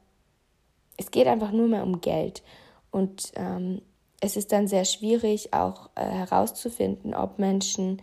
es 0.96 1.10
geht 1.10 1.26
einfach 1.26 1.52
nur 1.52 1.68
mehr 1.68 1.82
um 1.82 2.00
Geld. 2.00 2.42
Und 2.90 3.32
ähm, 3.36 3.82
es 4.20 4.36
ist 4.36 4.52
dann 4.52 4.68
sehr 4.68 4.84
schwierig 4.84 5.52
auch 5.54 5.90
äh, 5.94 6.04
herauszufinden, 6.04 7.14
ob 7.14 7.38
Menschen, 7.38 8.00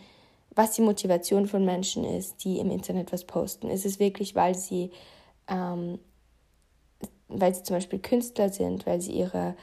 was 0.56 0.72
die 0.72 0.82
Motivation 0.82 1.48
von 1.48 1.64
Menschen 1.64 2.04
ist, 2.04 2.44
die 2.44 2.60
im 2.60 2.72
Internet 2.72 3.14
was 3.14 3.24
posten. 3.24 3.70
Ist 3.70 3.86
es 3.86 4.00
wirklich, 4.00 4.36
weil 4.36 4.56
sie, 4.56 4.92
ähm, 5.48 6.00
weil 7.28 7.54
sie 7.54 7.64
zum 7.64 7.76
Beispiel 7.76 8.00
Künstler 8.00 8.50
sind, 8.50 8.88
weil 8.88 9.00
sie 9.00 9.14
ihre, 9.14 9.56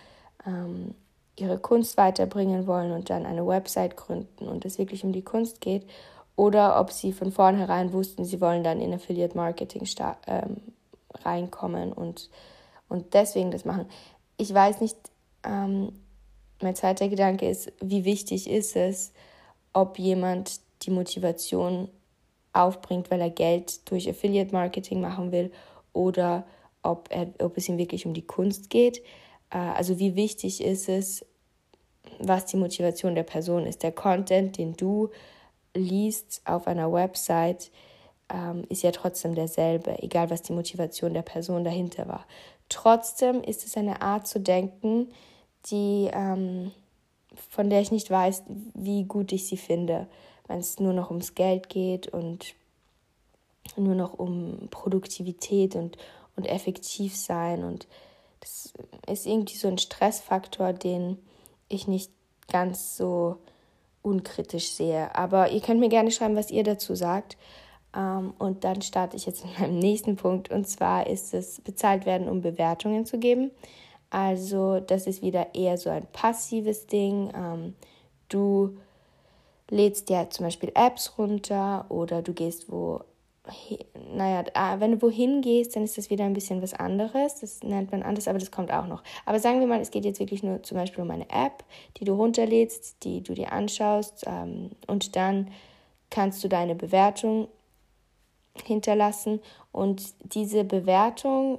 ähm, 0.47 0.95
ihre 1.37 1.59
Kunst 1.59 1.97
weiterbringen 1.97 2.69
wollen 2.69 2.93
und 2.93 3.11
dann 3.11 3.27
eine 3.27 3.47
Website 3.47 3.97
gründen 3.97 4.47
und 4.47 4.65
es 4.65 4.79
wirklich 4.79 5.05
um 5.05 5.13
die 5.13 5.25
Kunst 5.25 5.61
geht, 5.61 5.85
oder 6.37 6.81
ob 6.81 6.91
sie 6.91 7.13
von 7.13 7.31
vornherein 7.31 7.93
wussten, 7.93 8.25
sie 8.25 8.41
wollen 8.41 8.65
dann 8.65 8.81
in 8.81 8.93
Affiliate 8.93 9.37
Marketing 9.37 9.87
ähm, 10.27 10.57
reinkommen 11.25 11.93
und, 11.93 12.29
und 12.89 13.15
deswegen 13.15 13.53
das 13.53 13.65
machen. 13.65 13.87
Ich 14.37 14.53
weiß 14.53 14.81
nicht, 14.81 14.97
ähm, 15.45 15.93
mein 16.61 16.77
zweiter 16.77 17.09
Gedanke 17.09 17.49
ist, 17.49 17.73
wie 17.81 18.05
wichtig 18.05 18.49
ist 18.49 18.77
es, 18.77 19.13
ob 19.73 19.99
jemand 19.99 20.61
die 20.83 20.91
Motivation 20.91 21.89
aufbringt, 22.53 23.11
weil 23.11 23.21
er 23.21 23.31
Geld 23.31 23.91
durch 23.91 24.09
Affiliate 24.09 24.53
Marketing 24.53 25.01
machen 25.01 25.33
will 25.33 25.51
oder 25.93 26.47
ob, 26.83 27.09
er, 27.11 27.33
ob 27.41 27.57
es 27.57 27.69
ihm 27.69 27.79
wirklich 27.79 28.07
um 28.07 28.15
die 28.15 28.27
Kunst 28.27 28.71
geht. 28.71 29.03
Äh, 29.51 29.59
also 29.59 29.99
wie 29.99 30.15
wichtig 30.15 30.63
ist 30.63 30.89
es, 30.89 31.25
was 32.19 32.47
die 32.47 32.57
Motivation 32.57 33.15
der 33.15 33.23
Person 33.25 33.67
ist. 33.67 33.83
Der 33.83 33.93
Content, 33.93 34.59
den 34.59 34.77
du 34.77 35.11
liest 35.75 36.43
auf 36.45 36.67
einer 36.67 36.93
Website, 36.93 37.71
ähm, 38.33 38.65
ist 38.69 38.83
ja 38.83 38.93
trotzdem 38.93 39.35
derselbe, 39.35 40.01
egal 40.03 40.31
was 40.31 40.43
die 40.43 40.53
Motivation 40.53 41.15
der 41.15 41.23
Person 41.23 41.65
dahinter 41.65 42.07
war. 42.09 42.27
Trotzdem 42.69 43.43
ist 43.43 43.67
es 43.67 43.77
eine 43.77 44.01
Art 44.01 44.27
zu 44.27 44.41
denken, 44.41 45.09
die, 45.71 46.11
ähm, 46.13 46.73
von 47.51 47.71
der 47.71 47.81
ich 47.81 47.91
nicht 47.91 48.11
weiß, 48.11 48.45
wie 48.75 49.05
gut 49.05 49.33
ich 49.33 49.47
sie 49.47 49.57
finde, 49.57 50.07
wenn 50.47 50.59
es 50.59 50.79
nur 50.79 50.93
noch 50.93 51.11
ums 51.11 51.35
Geld 51.35 51.69
geht 51.69 52.09
und 52.09 52.55
nur 53.77 53.95
noch 53.95 54.15
um 54.19 54.69
Produktivität 54.71 55.75
und, 55.75 55.97
und 56.37 56.45
effektiv 56.45 57.17
sein. 57.17 57.65
Und 57.65 57.87
das 58.41 58.73
ist 59.09 59.27
irgendwie 59.27 59.57
so 59.57 59.69
ein 59.69 59.79
Stressfaktor, 59.79 60.73
den 60.73 61.19
ich 61.69 61.89
nicht 61.89 62.11
ganz 62.49 62.97
so 62.97 63.39
unkritisch 64.03 64.71
sehe. 64.71 65.15
Aber 65.15 65.51
ihr 65.51 65.61
könnt 65.61 65.81
mir 65.81 65.89
gerne 65.89 66.11
schreiben, 66.11 66.37
was 66.37 66.51
ihr 66.51 66.63
dazu 66.63 66.95
sagt. 66.95 67.37
Ähm, 67.97 68.35
und 68.39 68.65
dann 68.65 68.83
starte 68.83 69.17
ich 69.17 69.27
jetzt 69.27 69.45
mit 69.45 69.59
meinem 69.59 69.79
nächsten 69.79 70.17
Punkt. 70.17 70.51
Und 70.51 70.69
zwar 70.69 71.07
ist 71.07 71.33
es 71.33 71.61
bezahlt 71.63 72.05
werden, 72.07 72.29
um 72.29 72.43
Bewertungen 72.43 73.07
zu 73.07 73.19
geben. 73.19 73.51
Also 74.15 74.79
das 74.79 75.09
ist 75.09 75.23
wieder 75.23 75.57
eher 75.57 75.77
so 75.77 75.91
ein 75.91 76.07
passives 76.13 76.87
Ding. 76.87 77.33
Ähm, 77.35 77.75
du 78.29 78.79
lädst 79.69 80.09
dir 80.09 80.31
zum 80.31 80.47
Beispiel 80.47 80.71
Apps 80.77 81.19
runter 81.19 81.85
oder 81.89 82.23
du 82.23 82.33
gehst 82.33 82.71
wo, 82.71 83.01
naja, 84.15 84.45
ah, 84.55 84.79
wenn 84.79 84.93
du 84.93 85.03
wohin 85.03 85.41
gehst, 85.41 85.75
dann 85.75 85.83
ist 85.83 85.99
das 85.99 86.11
wieder 86.11 86.25
ein 86.27 86.33
bisschen 86.33 86.63
was 86.63 86.75
anderes. 86.75 87.41
Das 87.41 87.65
nennt 87.65 87.91
man 87.91 88.05
anders, 88.05 88.29
aber 88.29 88.39
das 88.39 88.53
kommt 88.53 88.73
auch 88.73 88.87
noch. 88.87 89.03
Aber 89.27 89.41
sagen 89.41 89.59
wir 89.59 89.67
mal, 89.67 89.81
es 89.81 89.91
geht 89.91 90.05
jetzt 90.05 90.21
wirklich 90.21 90.45
nur 90.45 90.63
zum 90.63 90.77
Beispiel 90.77 91.03
um 91.03 91.11
eine 91.11 91.29
App, 91.31 91.65
die 91.97 92.05
du 92.05 92.13
runterlädst, 92.15 93.03
die 93.03 93.21
du 93.21 93.35
dir 93.35 93.51
anschaust 93.51 94.27
ähm, 94.29 94.71
und 94.87 95.17
dann 95.17 95.51
kannst 96.11 96.45
du 96.45 96.49
deine 96.49 96.77
Bewertung 96.77 97.49
hinterlassen 98.65 99.41
und 99.73 100.15
diese 100.23 100.63
Bewertung 100.63 101.59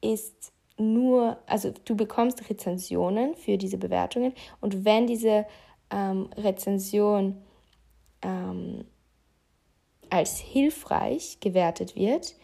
ist 0.00 0.52
nur, 0.78 1.38
also 1.46 1.72
du 1.84 1.96
bekommst 1.96 2.48
Rezensionen 2.48 3.34
für 3.34 3.58
diese 3.58 3.78
Bewertungen 3.78 4.32
und 4.60 4.84
wenn 4.84 5.06
diese 5.06 5.46
ähm, 5.90 6.28
Rezension 6.36 7.36
ähm, 8.22 8.84
als 10.10 10.38
hilfreich 10.38 11.38
gewertet 11.40 11.96
wird, 11.96 12.34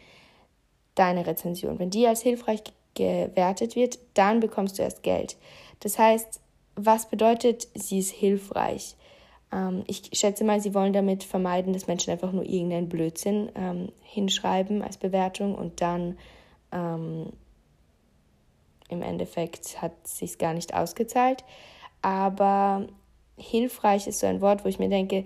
deine 0.94 1.26
Rezension, 1.26 1.78
wenn 1.78 1.90
die 1.90 2.06
als 2.06 2.22
hilfreich 2.22 2.62
gewertet 2.94 3.76
wird, 3.76 3.98
dann 4.14 4.40
bekommst 4.40 4.78
du 4.78 4.82
erst 4.82 5.02
Geld. 5.02 5.36
Das 5.80 5.98
heißt, 5.98 6.40
was 6.76 7.08
bedeutet, 7.08 7.68
sie 7.74 7.98
ist 7.98 8.12
hilfreich? 8.12 8.96
Ähm, 9.52 9.84
ich 9.86 10.10
schätze 10.12 10.44
mal, 10.44 10.60
sie 10.60 10.74
wollen 10.74 10.92
damit 10.92 11.24
vermeiden, 11.24 11.72
dass 11.72 11.86
Menschen 11.86 12.10
einfach 12.10 12.32
nur 12.32 12.44
irgendeinen 12.44 12.88
Blödsinn 12.88 13.50
ähm, 13.54 13.92
hinschreiben 14.02 14.82
als 14.82 14.96
Bewertung 14.96 15.54
und 15.54 15.80
dann 15.80 16.18
ähm, 16.72 17.32
im 18.88 19.02
Endeffekt 19.02 19.80
hat 19.80 19.92
es 20.04 20.18
sich 20.18 20.38
gar 20.38 20.54
nicht 20.54 20.74
ausgezahlt. 20.74 21.44
Aber 22.02 22.86
hilfreich 23.36 24.06
ist 24.06 24.20
so 24.20 24.26
ein 24.26 24.40
Wort, 24.40 24.64
wo 24.64 24.68
ich 24.68 24.78
mir 24.78 24.88
denke, 24.88 25.24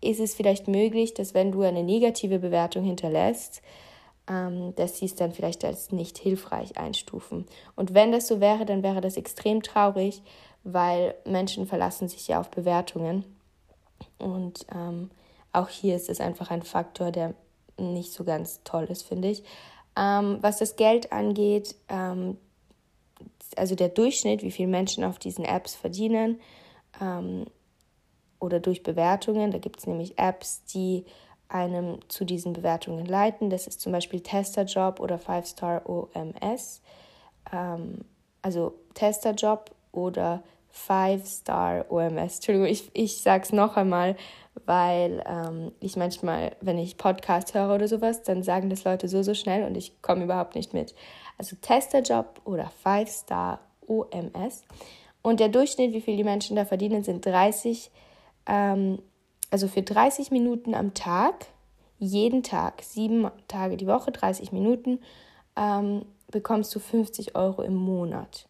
ist 0.00 0.20
es 0.20 0.34
vielleicht 0.34 0.68
möglich, 0.68 1.14
dass 1.14 1.34
wenn 1.34 1.52
du 1.52 1.62
eine 1.62 1.82
negative 1.82 2.38
Bewertung 2.38 2.84
hinterlässt, 2.84 3.62
ähm, 4.28 4.74
dass 4.76 4.98
sie 4.98 5.06
es 5.06 5.14
dann 5.14 5.32
vielleicht 5.32 5.64
als 5.64 5.92
nicht 5.92 6.18
hilfreich 6.18 6.78
einstufen. 6.78 7.46
Und 7.74 7.94
wenn 7.94 8.12
das 8.12 8.28
so 8.28 8.40
wäre, 8.40 8.64
dann 8.64 8.82
wäre 8.82 9.00
das 9.00 9.16
extrem 9.16 9.62
traurig, 9.62 10.22
weil 10.64 11.14
Menschen 11.24 11.66
verlassen 11.66 12.08
sich 12.08 12.28
ja 12.28 12.40
auf 12.40 12.50
Bewertungen. 12.50 13.24
Und 14.18 14.66
ähm, 14.74 15.10
auch 15.52 15.68
hier 15.68 15.96
ist 15.96 16.08
es 16.08 16.20
einfach 16.20 16.50
ein 16.50 16.62
Faktor, 16.62 17.10
der 17.10 17.34
nicht 17.78 18.12
so 18.12 18.24
ganz 18.24 18.60
toll 18.64 18.84
ist, 18.84 19.02
finde 19.02 19.28
ich. 19.28 19.42
Ähm, 19.96 20.38
was 20.40 20.58
das 20.58 20.76
Geld 20.76 21.12
angeht, 21.12 21.74
ähm, 21.88 22.36
also 23.56 23.74
der 23.74 23.88
Durchschnitt, 23.88 24.42
wie 24.42 24.50
viel 24.50 24.66
Menschen 24.66 25.04
auf 25.04 25.18
diesen 25.18 25.44
Apps 25.44 25.74
verdienen 25.74 26.40
ähm, 27.00 27.46
oder 28.38 28.60
durch 28.60 28.82
Bewertungen, 28.82 29.50
da 29.50 29.58
gibt 29.58 29.80
es 29.80 29.86
nämlich 29.86 30.18
Apps, 30.18 30.64
die 30.64 31.04
einem 31.48 31.98
zu 32.08 32.24
diesen 32.24 32.52
Bewertungen 32.52 33.06
leiten. 33.06 33.50
Das 33.50 33.66
ist 33.66 33.80
zum 33.80 33.92
Beispiel 33.92 34.20
Testerjob 34.20 35.00
oder 35.00 35.18
Five 35.18 35.46
Star 35.46 35.88
OMS. 35.88 36.82
Ähm, 37.52 38.04
also 38.42 38.74
Testerjob 38.94 39.70
oder 39.92 40.42
Five 40.68 41.26
Star 41.26 41.90
OMS. 41.90 42.36
Entschuldigung, 42.36 42.68
ich, 42.68 42.90
ich 42.92 43.22
sage 43.22 43.44
es 43.44 43.52
noch 43.52 43.76
einmal, 43.76 44.16
weil 44.66 45.22
ähm, 45.26 45.72
ich 45.80 45.96
manchmal, 45.96 46.56
wenn 46.60 46.78
ich 46.78 46.96
Podcast 46.96 47.54
höre 47.54 47.74
oder 47.74 47.88
sowas, 47.88 48.22
dann 48.22 48.42
sagen 48.42 48.68
das 48.68 48.84
Leute 48.84 49.08
so, 49.08 49.22
so 49.22 49.32
schnell 49.32 49.64
und 49.64 49.76
ich 49.76 50.02
komme 50.02 50.24
überhaupt 50.24 50.54
nicht 50.54 50.74
mit. 50.74 50.94
Also 51.38 51.56
Testerjob 51.60 52.40
oder 52.44 52.70
Five 52.82 53.08
Star 53.08 53.60
OMS. 53.86 54.64
Und 55.22 55.40
der 55.40 55.48
Durchschnitt, 55.48 55.92
wie 55.92 56.00
viel 56.00 56.16
die 56.16 56.24
Menschen 56.24 56.56
da 56.56 56.64
verdienen, 56.64 57.04
sind 57.04 57.24
30, 57.24 57.90
ähm, 58.46 59.00
also 59.50 59.68
für 59.68 59.82
30 59.82 60.30
Minuten 60.30 60.74
am 60.74 60.94
Tag, 60.94 61.46
jeden 61.98 62.42
Tag, 62.42 62.82
sieben 62.82 63.30
Tage 63.48 63.76
die 63.76 63.86
Woche, 63.86 64.12
30 64.12 64.52
Minuten, 64.52 65.00
ähm, 65.56 66.04
bekommst 66.30 66.74
du 66.74 66.80
50 66.80 67.36
Euro 67.36 67.62
im 67.62 67.74
Monat. 67.74 68.46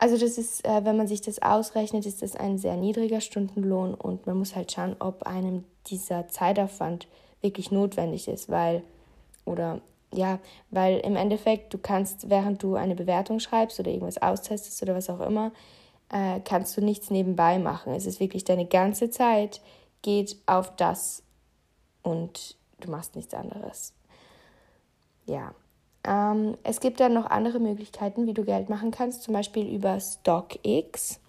Also 0.00 0.16
das 0.16 0.38
ist, 0.38 0.64
äh, 0.64 0.82
wenn 0.86 0.96
man 0.96 1.06
sich 1.06 1.20
das 1.20 1.42
ausrechnet, 1.42 2.06
ist 2.06 2.22
das 2.22 2.34
ein 2.34 2.56
sehr 2.56 2.76
niedriger 2.76 3.20
Stundenlohn 3.20 3.92
und 3.92 4.26
man 4.26 4.38
muss 4.38 4.56
halt 4.56 4.72
schauen, 4.72 4.96
ob 4.98 5.24
einem 5.24 5.64
dieser 5.88 6.26
Zeitaufwand 6.26 7.06
wirklich 7.42 7.70
notwendig 7.70 8.26
ist, 8.26 8.48
weil 8.48 8.82
oder 9.44 9.82
ja, 10.12 10.38
weil 10.70 11.00
im 11.00 11.16
Endeffekt 11.16 11.74
du 11.74 11.78
kannst, 11.78 12.30
während 12.30 12.62
du 12.62 12.76
eine 12.76 12.94
Bewertung 12.94 13.40
schreibst 13.40 13.78
oder 13.78 13.90
irgendwas 13.90 14.20
austestest 14.22 14.82
oder 14.82 14.94
was 14.94 15.10
auch 15.10 15.20
immer, 15.20 15.52
äh, 16.10 16.40
kannst 16.46 16.74
du 16.78 16.80
nichts 16.80 17.10
nebenbei 17.10 17.58
machen. 17.58 17.92
Es 17.92 18.06
ist 18.06 18.20
wirklich 18.20 18.44
deine 18.44 18.64
ganze 18.64 19.10
Zeit 19.10 19.60
geht 20.00 20.34
auf 20.46 20.74
das 20.76 21.22
und 22.02 22.56
du 22.80 22.90
machst 22.90 23.16
nichts 23.16 23.34
anderes. 23.34 23.92
Ja, 25.26 25.54
ähm, 26.04 26.56
es 26.62 26.80
gibt 26.80 27.00
dann 27.00 27.14
noch 27.14 27.26
andere 27.26 27.58
Möglichkeiten, 27.58 28.26
wie 28.26 28.34
du 28.34 28.44
Geld 28.44 28.68
machen 28.68 28.90
kannst, 28.90 29.22
zum 29.22 29.34
Beispiel 29.34 29.68
über 29.68 29.98
StockX. 30.00 31.20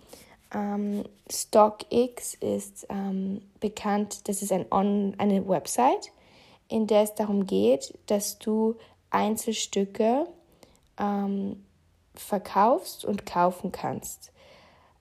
Ähm, 0.53 1.03
StockX 1.29 2.35
ist 2.35 2.87
ähm, 2.89 3.41
bekannt, 3.59 4.27
das 4.27 4.41
ist 4.41 4.51
ein 4.51 4.65
On 4.71 5.13
eine 5.17 5.47
Website, 5.47 6.11
in 6.67 6.87
der 6.87 7.03
es 7.03 7.15
darum 7.15 7.45
geht, 7.45 7.97
dass 8.07 8.39
du 8.39 8.75
Einzelstücke 9.09 10.25
ähm, 10.97 11.63
verkaufst 12.15 13.05
und 13.05 13.25
kaufen 13.25 13.71
kannst. 13.71 14.31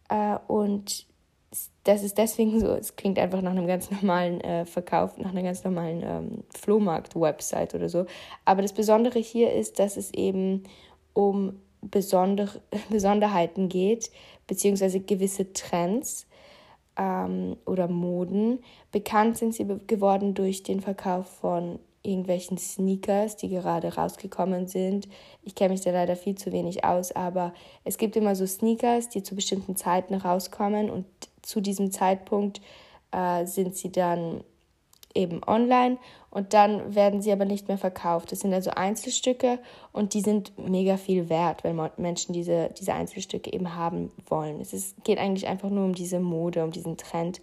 Äh, 0.09 0.37
und 0.49 1.07
das 1.85 2.03
ist 2.03 2.19
deswegen 2.19 2.61
so, 2.61 2.69
es 2.69 2.97
klingt 2.97 3.19
einfach 3.19 3.40
nach 3.40 3.53
einem 3.53 3.66
ganz 3.66 3.90
normalen 3.90 4.40
äh, 4.43 4.66
Verkauf, 4.66 5.16
nach 5.16 5.31
einer 5.31 5.43
ganz 5.43 5.64
normalen 5.64 6.03
ähm, 6.05 6.45
Flohmarkt-Website 6.59 7.75
oder 7.75 7.88
so. 7.88 8.07
Aber 8.45 8.62
das 8.62 8.73
Besondere 8.73 9.19
hier 9.19 9.53
ist, 9.53 9.79
dass 9.79 9.97
es 9.97 10.12
eben 10.12 10.64
um 11.14 11.59
Besonder 11.81 12.49
Besonderheiten 12.90 13.69
geht, 13.69 14.11
beziehungsweise 14.47 15.01
gewisse 15.01 15.53
Trends 15.55 16.27
ähm, 16.99 17.57
oder 17.64 17.88
Moden. 17.88 18.59
Bekannt 18.93 19.38
sind 19.38 19.55
sie 19.55 19.66
geworden 19.87 20.35
durch 20.35 20.62
den 20.62 20.81
Verkauf 20.81 21.29
von 21.29 21.79
irgendwelchen 22.03 22.59
Sneakers, 22.59 23.37
die 23.37 23.49
gerade 23.49 23.95
rausgekommen 23.95 24.66
sind. 24.66 25.09
Ich 25.43 25.55
kenne 25.55 25.71
mich 25.71 25.83
da 25.83 25.90
leider 25.90 26.16
viel 26.16 26.35
zu 26.35 26.51
wenig 26.53 26.85
aus, 26.85 27.12
aber 27.12 27.53
es 27.85 27.99
gibt 27.99 28.16
immer 28.16 28.35
so 28.35 28.47
Sneakers, 28.47 29.09
die 29.09 29.23
zu 29.23 29.35
bestimmten 29.35 29.77
Zeiten 29.77 30.14
rauskommen 30.14 30.90
und 30.90 31.05
zu 31.42 31.61
diesem 31.61 31.90
Zeitpunkt 31.90 32.61
äh, 33.12 33.46
sind 33.46 33.76
sie 33.76 33.90
dann 33.90 34.42
eben 35.14 35.40
online 35.46 35.98
und 36.31 36.55
dann 36.55 36.94
werden 36.94 37.20
sie 37.20 37.33
aber 37.33 37.44
nicht 37.44 37.66
mehr 37.66 37.79
verkauft. 37.79 38.31
Das 38.31 38.40
sind 38.40 38.55
also 38.55 38.70
Einzelstücke 38.70 39.59
und 39.92 40.14
die 40.14 40.20
sind 40.20 40.57
mega 40.57 40.96
viel 40.96 41.29
wert, 41.29 41.64
wenn 41.64 41.81
Menschen 41.96 42.33
diese, 42.33 42.70
diese 42.79 42.94
Einzelstücke 42.94 43.53
eben 43.53 43.74
haben 43.74 44.12
wollen. 44.29 44.61
Es 44.61 44.72
ist, 44.72 45.03
geht 45.05 45.18
eigentlich 45.18 45.48
einfach 45.48 45.70
nur 45.70 45.85
um 45.85 45.94
diese 45.94 46.20
Mode, 46.20 46.62
um 46.62 46.70
diesen 46.70 46.96
Trend 46.96 47.40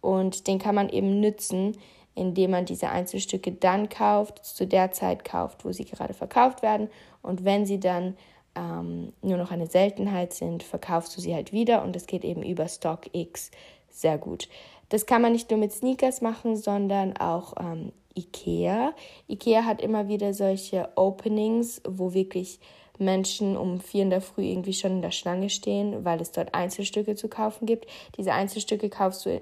und 0.00 0.46
den 0.46 0.58
kann 0.58 0.74
man 0.74 0.88
eben 0.88 1.20
nützen, 1.20 1.76
indem 2.14 2.52
man 2.52 2.64
diese 2.64 2.90
Einzelstücke 2.90 3.52
dann 3.52 3.88
kauft, 3.88 4.44
zu 4.44 4.66
der 4.66 4.92
Zeit 4.92 5.24
kauft, 5.24 5.64
wo 5.64 5.72
sie 5.72 5.84
gerade 5.84 6.14
verkauft 6.14 6.62
werden. 6.62 6.88
Und 7.22 7.44
wenn 7.44 7.66
sie 7.66 7.80
dann 7.80 8.16
ähm, 8.54 9.12
nur 9.22 9.36
noch 9.36 9.50
eine 9.50 9.66
Seltenheit 9.66 10.32
sind, 10.32 10.62
verkaufst 10.62 11.16
du 11.16 11.20
sie 11.20 11.34
halt 11.34 11.52
wieder 11.52 11.82
und 11.82 11.94
das 11.94 12.06
geht 12.06 12.24
eben 12.24 12.42
über 12.42 12.68
StockX 12.68 13.50
sehr 13.90 14.18
gut. 14.18 14.48
Das 14.88 15.06
kann 15.06 15.22
man 15.22 15.32
nicht 15.32 15.50
nur 15.50 15.58
mit 15.58 15.72
Sneakers 15.72 16.20
machen, 16.20 16.56
sondern 16.56 17.16
auch 17.16 17.54
ähm, 17.60 17.92
Ikea. 18.16 18.92
Ikea 19.28 19.64
hat 19.64 19.80
immer 19.80 20.08
wieder 20.08 20.34
solche 20.34 20.88
Openings, 20.96 21.80
wo 21.88 22.12
wirklich 22.12 22.58
Menschen 22.98 23.56
um 23.56 23.80
vier 23.80 24.02
in 24.02 24.10
der 24.10 24.20
Früh 24.20 24.42
irgendwie 24.42 24.74
schon 24.74 24.92
in 24.92 25.02
der 25.02 25.10
Schlange 25.10 25.48
stehen, 25.48 26.04
weil 26.04 26.20
es 26.20 26.32
dort 26.32 26.54
Einzelstücke 26.54 27.14
zu 27.14 27.28
kaufen 27.28 27.66
gibt. 27.66 27.86
Diese 28.18 28.32
Einzelstücke 28.32 28.90
kaufst 28.90 29.26
du 29.26 29.40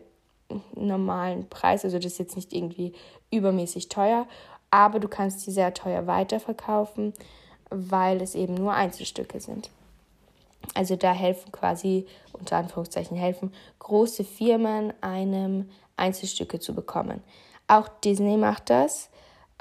normalen 0.75 1.49
Preis. 1.49 1.85
Also 1.85 1.99
das 1.99 2.13
ist 2.13 2.19
jetzt 2.19 2.37
nicht 2.37 2.53
irgendwie 2.53 2.93
übermäßig 3.31 3.89
teuer, 3.89 4.27
aber 4.71 5.01
du 5.01 5.09
kannst 5.09 5.41
sie 5.41 5.51
sehr 5.51 5.75
teuer 5.75 6.07
weiterverkaufen, 6.07 7.15
weil 7.71 8.23
es 8.23 8.35
eben 8.35 8.55
nur 8.55 8.73
Einzelstücke 8.73 9.41
sind. 9.41 9.71
Also 10.75 10.97
da 10.97 11.13
helfen 11.13 11.53
quasi, 11.53 12.07
unter 12.33 12.57
Anführungszeichen 12.57 13.17
helfen, 13.17 13.53
große 13.79 14.25
Firmen 14.25 14.93
einem 15.01 15.69
Einzelstücke 15.97 16.61
zu 16.61 16.75
bekommen. 16.75 17.23
Auch 17.67 17.89
Disney 17.89 18.37
macht 18.37 18.71
das. 18.71 19.11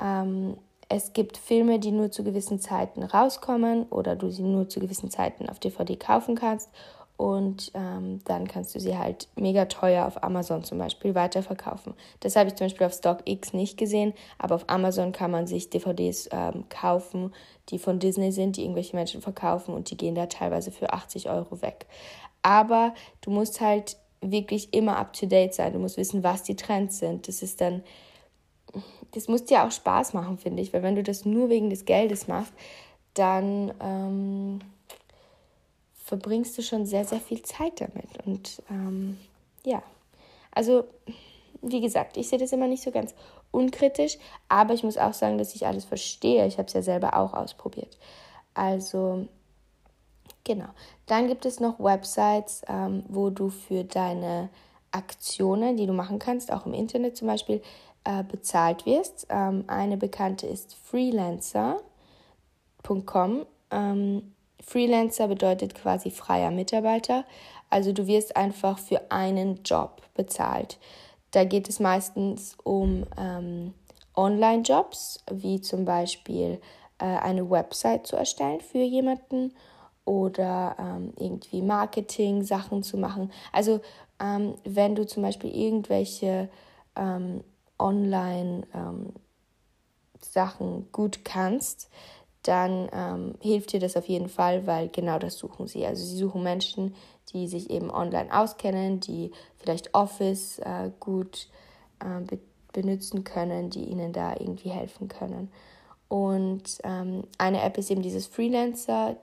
Ähm, 0.02 0.58
es 0.90 1.12
gibt 1.14 1.38
Filme, 1.38 1.80
die 1.80 1.92
nur 1.92 2.12
zu 2.12 2.24
gewissen 2.24 2.60
Zeiten 2.60 3.04
rauskommen 3.04 3.88
oder 3.90 4.16
du 4.16 4.32
sie 4.32 4.44
nur 4.44 4.70
zu 4.70 4.80
gewissen 4.80 5.12
Zeiten 5.12 5.50
auf 5.50 5.60
DVD 5.60 5.98
kaufen 5.98 6.36
kannst 6.36 6.70
und 7.18 7.72
ähm, 7.74 8.20
dann 8.26 8.48
kannst 8.48 8.76
du 8.76 8.80
sie 8.80 8.96
halt 8.96 9.28
mega 9.36 9.66
teuer 9.66 10.06
auf 10.06 10.24
Amazon 10.24 10.64
zum 10.64 10.78
Beispiel 10.78 11.16
weiterverkaufen. 11.16 11.94
Das 12.20 12.36
habe 12.36 12.50
ich 12.50 12.56
zum 12.56 12.66
Beispiel 12.66 12.86
auf 12.86 12.94
StockX 12.94 13.54
nicht 13.54 13.76
gesehen, 13.76 14.14
aber 14.38 14.56
auf 14.56 14.66
Amazon 14.68 15.12
kann 15.12 15.32
man 15.32 15.48
sich 15.48 15.72
DVDs 15.72 16.30
ähm, 16.32 16.66
kaufen, 16.70 17.34
die 17.70 17.80
von 17.80 17.98
Disney 17.98 18.32
sind, 18.32 18.56
die 18.56 18.62
irgendwelche 18.62 18.96
Menschen 18.96 19.22
verkaufen 19.22 19.74
und 19.74 19.90
die 19.90 19.98
gehen 19.98 20.14
da 20.14 20.28
teilweise 20.28 20.72
für 20.72 20.94
80 20.94 21.28
Euro 21.30 21.64
weg. 21.64 21.88
Aber 22.44 22.94
du 23.22 23.32
musst 23.32 23.62
halt 23.62 23.98
wirklich 24.22 24.74
immer 24.74 24.98
up 24.98 25.14
to 25.14 25.26
date 25.26 25.56
sein. 25.56 25.74
Du 25.74 25.80
musst 25.80 25.98
wissen, 25.98 26.24
was 26.24 26.44
die 26.44 26.56
Trends 26.56 27.00
sind. 27.00 27.28
Das 27.28 27.42
ist 27.42 27.62
dann, 27.62 27.84
das 29.12 29.28
muss 29.28 29.46
dir 29.46 29.64
auch 29.64 29.72
Spaß 29.72 30.14
machen, 30.14 30.38
finde 30.38 30.62
ich, 30.62 30.72
weil 30.72 30.84
wenn 30.84 30.96
du 30.96 31.04
das 31.04 31.26
nur 31.26 31.50
wegen 31.50 31.72
des 31.72 31.86
Geldes 31.86 32.28
machst, 32.28 32.54
dann 33.16 33.74
ähm, 33.82 34.60
verbringst 36.08 36.58
du 36.58 36.62
schon 36.62 36.86
sehr, 36.86 37.04
sehr 37.04 37.20
viel 37.20 37.42
Zeit 37.42 37.82
damit. 37.82 38.26
Und 38.26 38.64
ähm, 38.72 39.18
ja, 39.66 39.84
also 40.52 40.86
wie 41.62 41.82
gesagt, 41.82 42.16
ich 42.16 42.30
sehe 42.30 42.40
das 42.40 42.54
immer 42.54 42.68
nicht 42.68 42.82
so 42.82 42.92
ganz 42.92 43.14
unkritisch, 43.52 44.18
aber 44.48 44.74
ich 44.74 44.84
muss 44.84 44.98
auch 44.98 45.14
sagen, 45.14 45.38
dass 45.38 45.54
ich 45.54 45.68
alles 45.68 45.84
verstehe. 45.84 46.48
Ich 46.48 46.58
habe 46.58 46.68
es 46.68 46.74
ja 46.74 46.82
selber 46.82 47.18
auch 47.18 47.34
ausprobiert. 47.34 47.98
Also 48.54 49.28
genau. 50.46 50.70
Dann 51.08 51.28
gibt 51.28 51.46
es 51.46 51.60
noch 51.60 51.78
Websites, 51.78 52.62
ähm, 52.70 53.04
wo 53.10 53.30
du 53.30 53.50
für 53.50 53.84
deine 53.84 54.48
Aktionen, 54.92 55.76
die 55.76 55.88
du 55.88 55.94
machen 55.94 56.20
kannst, 56.20 56.54
auch 56.54 56.66
im 56.66 56.74
Internet 56.74 57.18
zum 57.18 57.28
Beispiel, 57.28 57.62
äh, 58.06 58.24
bezahlt 58.24 58.86
wirst. 58.86 59.28
Ähm, 59.30 59.66
eine 59.68 59.98
bekannte 59.98 60.48
ist 60.48 60.74
freelancer.com. 60.86 63.46
Ähm, 63.72 64.34
Freelancer 64.68 65.30
bedeutet 65.30 65.76
quasi 65.76 66.12
freier 66.12 66.52
Mitarbeiter. 66.52 67.24
Also 67.70 67.94
du 67.94 68.06
wirst 68.06 68.36
einfach 68.36 68.78
für 68.78 69.12
einen 69.12 69.64
Job 69.64 70.02
bezahlt. 70.14 70.78
Da 71.32 71.46
geht 71.46 71.70
es 71.70 71.80
meistens 71.80 72.58
um 72.64 73.06
ähm, 73.18 73.74
Online-Jobs, 74.16 75.24
wie 75.32 75.62
zum 75.62 75.86
Beispiel 75.86 76.60
äh, 77.00 77.06
eine 77.06 77.50
Website 77.50 78.08
zu 78.08 78.18
erstellen 78.18 78.60
für 78.60 78.80
jemanden 78.80 79.54
oder 80.04 80.76
ähm, 80.80 81.14
irgendwie 81.18 81.62
Marketing-Sachen 81.62 82.84
zu 82.84 82.98
machen. 82.98 83.32
Also 83.54 83.80
ähm, 84.22 84.56
wenn 84.66 84.96
du 84.96 85.06
zum 85.06 85.24
Beispiel 85.24 85.56
irgendwelche 85.56 86.50
ähm, 86.98 87.42
Online-Sachen 87.80 90.68
ähm, 90.68 90.88
gut 90.92 91.24
kannst, 91.24 91.90
dann 92.48 92.90
ähm, 92.94 93.36
hilft 93.42 93.74
dir 93.74 93.80
das 93.80 93.98
auf 93.98 94.08
jeden 94.08 94.30
Fall, 94.30 94.66
weil 94.68 94.90
genau 94.90 95.20
das 95.20 95.38
suchen 95.38 95.68
sie. 95.68 95.86
Also 95.86 96.06
sie 96.06 96.18
suchen 96.18 96.44
Menschen, 96.44 96.96
die 97.34 97.48
sich 97.48 97.70
eben 97.70 97.92
online 97.92 98.32
auskennen, 98.32 99.00
die 99.00 99.32
vielleicht 99.58 99.94
Office 99.94 100.60
äh, 100.60 100.92
gut 101.00 101.48
äh, 102.00 102.22
be 102.22 102.40
benutzen 102.74 103.24
können, 103.24 103.72
die 103.72 103.86
ihnen 103.86 104.14
da 104.14 104.34
irgendwie 104.34 104.70
helfen 104.70 105.08
können. 105.08 105.52
Und 106.10 106.78
ähm, 106.84 107.24
eine 107.40 107.64
App 107.64 107.80
ist 107.80 107.90
eben 107.90 108.04
dieses 108.04 108.28
Freelancer 108.28 109.16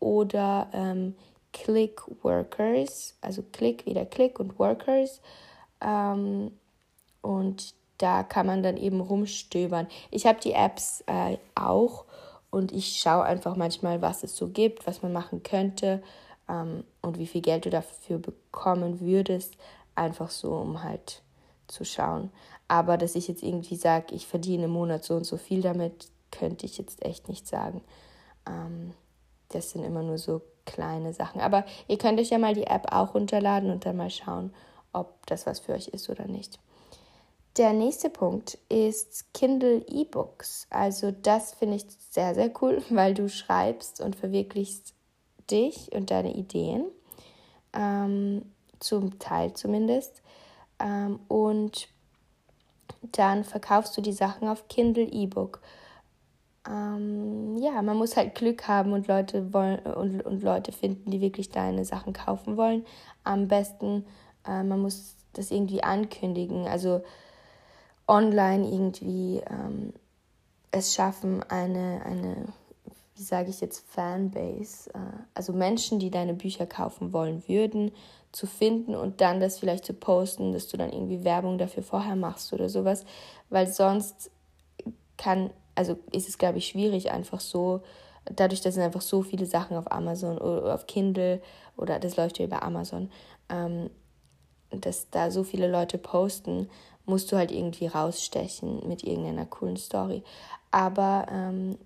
oder 0.00 0.68
ähm, 0.72 1.14
Click 1.52 2.00
Workers, 2.22 3.14
also 3.20 3.42
Click 3.52 3.84
wieder 3.84 4.06
Click 4.06 4.40
und 4.40 4.58
Workers. 4.58 5.20
Ähm, 5.82 6.52
und 7.20 7.74
da 7.98 8.22
kann 8.22 8.46
man 8.46 8.62
dann 8.62 8.78
eben 8.78 9.00
rumstöbern. 9.00 9.88
Ich 10.10 10.26
habe 10.26 10.40
die 10.40 10.52
Apps 10.52 11.04
äh, 11.06 11.36
auch 11.54 12.06
und 12.52 12.70
ich 12.70 13.00
schaue 13.00 13.24
einfach 13.24 13.56
manchmal, 13.56 14.02
was 14.02 14.22
es 14.22 14.36
so 14.36 14.48
gibt, 14.48 14.86
was 14.86 15.02
man 15.02 15.12
machen 15.12 15.42
könnte 15.42 16.02
ähm, 16.50 16.84
und 17.00 17.18
wie 17.18 17.26
viel 17.26 17.40
Geld 17.40 17.64
du 17.64 17.70
dafür 17.70 18.18
bekommen 18.18 19.00
würdest, 19.00 19.56
einfach 19.94 20.28
so, 20.28 20.52
um 20.52 20.84
halt 20.84 21.22
zu 21.66 21.86
schauen. 21.86 22.30
Aber 22.68 22.98
dass 22.98 23.14
ich 23.14 23.26
jetzt 23.26 23.42
irgendwie 23.42 23.76
sage, 23.76 24.14
ich 24.14 24.26
verdiene 24.26 24.64
im 24.64 24.70
Monat 24.70 25.02
so 25.02 25.14
und 25.14 25.24
so 25.24 25.38
viel 25.38 25.62
damit, 25.62 26.08
könnte 26.30 26.66
ich 26.66 26.76
jetzt 26.76 27.02
echt 27.02 27.26
nicht 27.30 27.48
sagen. 27.48 27.80
Ähm, 28.46 28.92
das 29.48 29.70
sind 29.70 29.82
immer 29.82 30.02
nur 30.02 30.18
so 30.18 30.42
kleine 30.66 31.14
Sachen. 31.14 31.40
Aber 31.40 31.64
ihr 31.88 31.96
könnt 31.96 32.20
euch 32.20 32.28
ja 32.28 32.38
mal 32.38 32.54
die 32.54 32.66
App 32.66 32.92
auch 32.92 33.14
runterladen 33.14 33.70
und 33.70 33.86
dann 33.86 33.96
mal 33.96 34.10
schauen, 34.10 34.52
ob 34.92 35.24
das 35.24 35.46
was 35.46 35.58
für 35.58 35.72
euch 35.72 35.88
ist 35.88 36.10
oder 36.10 36.26
nicht. 36.26 36.58
Der 37.58 37.74
nächste 37.74 38.08
Punkt 38.08 38.56
ist 38.70 39.34
Kindle 39.34 39.84
E-Books. 39.86 40.66
Also 40.70 41.10
das 41.10 41.52
finde 41.52 41.76
ich 41.76 41.84
sehr, 42.10 42.34
sehr 42.34 42.50
cool, 42.62 42.82
weil 42.90 43.12
du 43.12 43.28
schreibst 43.28 44.00
und 44.00 44.16
verwirklichst 44.16 44.94
dich 45.50 45.92
und 45.92 46.10
deine 46.10 46.34
Ideen, 46.34 46.86
ähm, 47.74 48.42
zum 48.80 49.18
Teil 49.18 49.52
zumindest. 49.52 50.22
Ähm, 50.78 51.20
und 51.28 51.88
dann 53.02 53.44
verkaufst 53.44 53.96
du 53.96 54.00
die 54.00 54.12
Sachen 54.12 54.48
auf 54.48 54.68
Kindle 54.68 55.04
E-Book. 55.04 55.60
Ähm, 56.66 57.58
ja, 57.58 57.82
man 57.82 57.98
muss 57.98 58.16
halt 58.16 58.34
Glück 58.34 58.66
haben 58.66 58.92
und 58.92 59.08
Leute 59.08 59.52
wollen 59.52 59.80
und, 59.80 60.22
und 60.22 60.42
Leute 60.42 60.72
finden, 60.72 61.10
die 61.10 61.20
wirklich 61.20 61.50
deine 61.50 61.84
Sachen 61.84 62.14
kaufen 62.14 62.56
wollen. 62.56 62.86
Am 63.24 63.48
besten, 63.48 64.06
äh, 64.46 64.62
man 64.62 64.80
muss 64.80 65.16
das 65.34 65.50
irgendwie 65.50 65.82
ankündigen, 65.82 66.66
also 66.66 67.02
online 68.08 68.68
irgendwie 68.68 69.42
ähm, 69.48 69.92
es 70.70 70.94
schaffen, 70.94 71.42
eine, 71.44 72.02
eine 72.04 72.46
wie 73.14 73.22
sage 73.22 73.50
ich 73.50 73.60
jetzt, 73.60 73.84
Fanbase, 73.88 74.90
äh, 74.94 74.98
also 75.34 75.52
Menschen, 75.52 75.98
die 75.98 76.10
deine 76.10 76.34
Bücher 76.34 76.66
kaufen 76.66 77.12
wollen 77.12 77.46
würden, 77.46 77.92
zu 78.32 78.46
finden 78.46 78.94
und 78.94 79.20
dann 79.20 79.40
das 79.40 79.58
vielleicht 79.58 79.84
zu 79.84 79.92
posten, 79.92 80.52
dass 80.52 80.68
du 80.68 80.76
dann 80.76 80.92
irgendwie 80.92 81.22
Werbung 81.22 81.58
dafür 81.58 81.82
vorher 81.82 82.16
machst 82.16 82.52
oder 82.52 82.68
sowas, 82.68 83.04
weil 83.50 83.66
sonst 83.66 84.30
kann, 85.18 85.50
also 85.74 85.98
ist 86.12 86.28
es, 86.28 86.38
glaube 86.38 86.58
ich, 86.58 86.66
schwierig 86.66 87.10
einfach 87.10 87.40
so, 87.40 87.82
dadurch, 88.24 88.60
dass 88.60 88.76
es 88.76 88.82
einfach 88.82 89.02
so 89.02 89.22
viele 89.22 89.46
Sachen 89.46 89.76
auf 89.76 89.90
Amazon 89.92 90.38
oder 90.38 90.74
auf 90.74 90.86
Kindle 90.86 91.42
oder 91.76 91.98
das 91.98 92.16
läuft 92.16 92.38
ja 92.38 92.46
über 92.46 92.62
Amazon, 92.62 93.10
ähm, 93.50 93.90
dass 94.70 95.10
da 95.10 95.30
so 95.30 95.44
viele 95.44 95.70
Leute 95.70 95.98
posten, 95.98 96.68
musst 97.06 97.32
du 97.32 97.36
halt 97.36 97.50
irgendwie 97.50 97.86
rausstechen 97.86 98.86
mit 98.88 99.04
irgendeiner 99.04 99.46
coolen 99.46 99.76
Story. 99.76 100.22
Aber 100.70 101.26
ähm, 101.30 101.78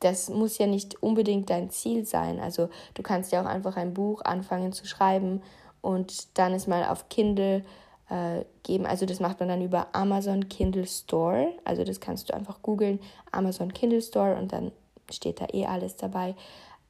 das 0.00 0.28
muss 0.28 0.58
ja 0.58 0.66
nicht 0.66 1.02
unbedingt 1.02 1.50
dein 1.50 1.70
Ziel 1.70 2.04
sein. 2.04 2.38
Also 2.40 2.68
du 2.94 3.02
kannst 3.02 3.32
ja 3.32 3.42
auch 3.42 3.46
einfach 3.46 3.76
ein 3.76 3.94
Buch 3.94 4.22
anfangen 4.22 4.72
zu 4.72 4.86
schreiben 4.86 5.42
und 5.80 6.38
dann 6.38 6.52
es 6.52 6.66
mal 6.66 6.84
auf 6.84 7.08
Kindle 7.08 7.64
äh, 8.08 8.44
geben. 8.62 8.86
Also 8.86 9.06
das 9.06 9.20
macht 9.20 9.40
man 9.40 9.48
dann 9.48 9.62
über 9.62 9.88
Amazon 9.92 10.48
Kindle 10.48 10.86
Store. 10.86 11.48
Also 11.64 11.84
das 11.84 12.00
kannst 12.00 12.28
du 12.28 12.34
einfach 12.34 12.62
googeln, 12.62 13.00
Amazon 13.32 13.72
Kindle 13.72 14.02
Store 14.02 14.36
und 14.36 14.52
dann 14.52 14.72
steht 15.10 15.40
da 15.40 15.46
eh 15.52 15.66
alles 15.66 15.96
dabei. 15.96 16.34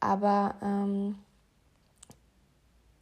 Aber 0.01 0.55
ähm, 0.63 1.17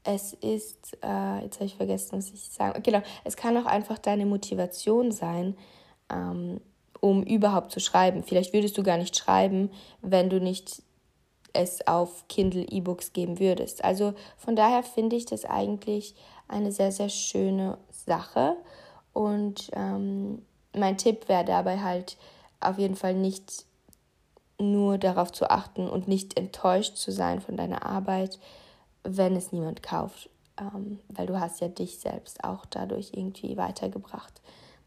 es 0.07 0.33
ist, 0.35 0.97
äh, 1.03 1.43
jetzt 1.43 1.57
habe 1.57 1.67
ich 1.67 1.77
vergessen, 1.77 2.19
was 2.19 2.31
ich 2.31 2.49
sagen. 2.49 2.83
Genau, 2.83 3.03
es 3.25 3.37
kann 3.37 3.57
auch 3.57 3.67
einfach 3.67 3.99
deine 3.99 4.25
Motivation 4.25 5.11
sein, 5.13 5.57
ähm, 6.11 6.61
um 7.01 7.23
überhaupt 7.23 7.73
zu 7.73 7.81
schreiben. 7.81 8.23
Vielleicht 8.23 8.53
würdest 8.53 8.79
du 8.79 8.83
gar 8.83 8.99
nicht 8.99 9.17
schreiben, 9.17 9.71
wenn 10.03 10.31
du 10.31 10.41
nicht 10.41 10.83
es 11.53 11.87
auf 11.87 12.29
Kindle 12.29 12.63
E-Books 12.63 13.13
geben 13.13 13.41
würdest. 13.41 13.85
Also 13.85 14.15
von 14.37 14.57
daher 14.57 14.83
finde 14.83 15.17
ich 15.17 15.27
das 15.27 15.45
eigentlich 15.45 16.15
eine 16.49 16.71
sehr, 16.71 16.93
sehr 16.93 17.09
schöne 17.09 17.79
Sache. 17.91 18.57
Und 19.13 19.71
ähm, 19.73 20.43
mein 20.75 20.99
Tipp 20.99 21.29
wäre 21.29 21.45
dabei 21.45 21.81
halt 21.81 22.17
auf 22.61 22.79
jeden 22.79 22.97
Fall 22.97 23.15
nicht 23.15 23.65
nur 24.59 24.99
darauf 24.99 25.33
zu 25.33 25.51
achten 25.51 25.89
und 25.89 26.09
nicht 26.09 26.39
enttäuscht 26.39 26.97
zu 26.97 27.11
sein 27.11 27.41
von 27.41 27.57
deiner 27.57 27.85
Arbeit, 27.85 28.39
wenn 29.09 29.37
es 29.37 29.53
niemand 29.53 29.83
kauft, 29.83 30.31
ähm, 30.59 31.01
weil 31.09 31.27
du 31.27 31.39
hast 31.39 31.61
ja 31.61 31.69
dich 31.69 31.99
selbst 31.99 32.45
auch 32.45 32.67
dadurch 32.67 33.13
irgendwie 33.15 33.57
weitergebracht 33.57 34.41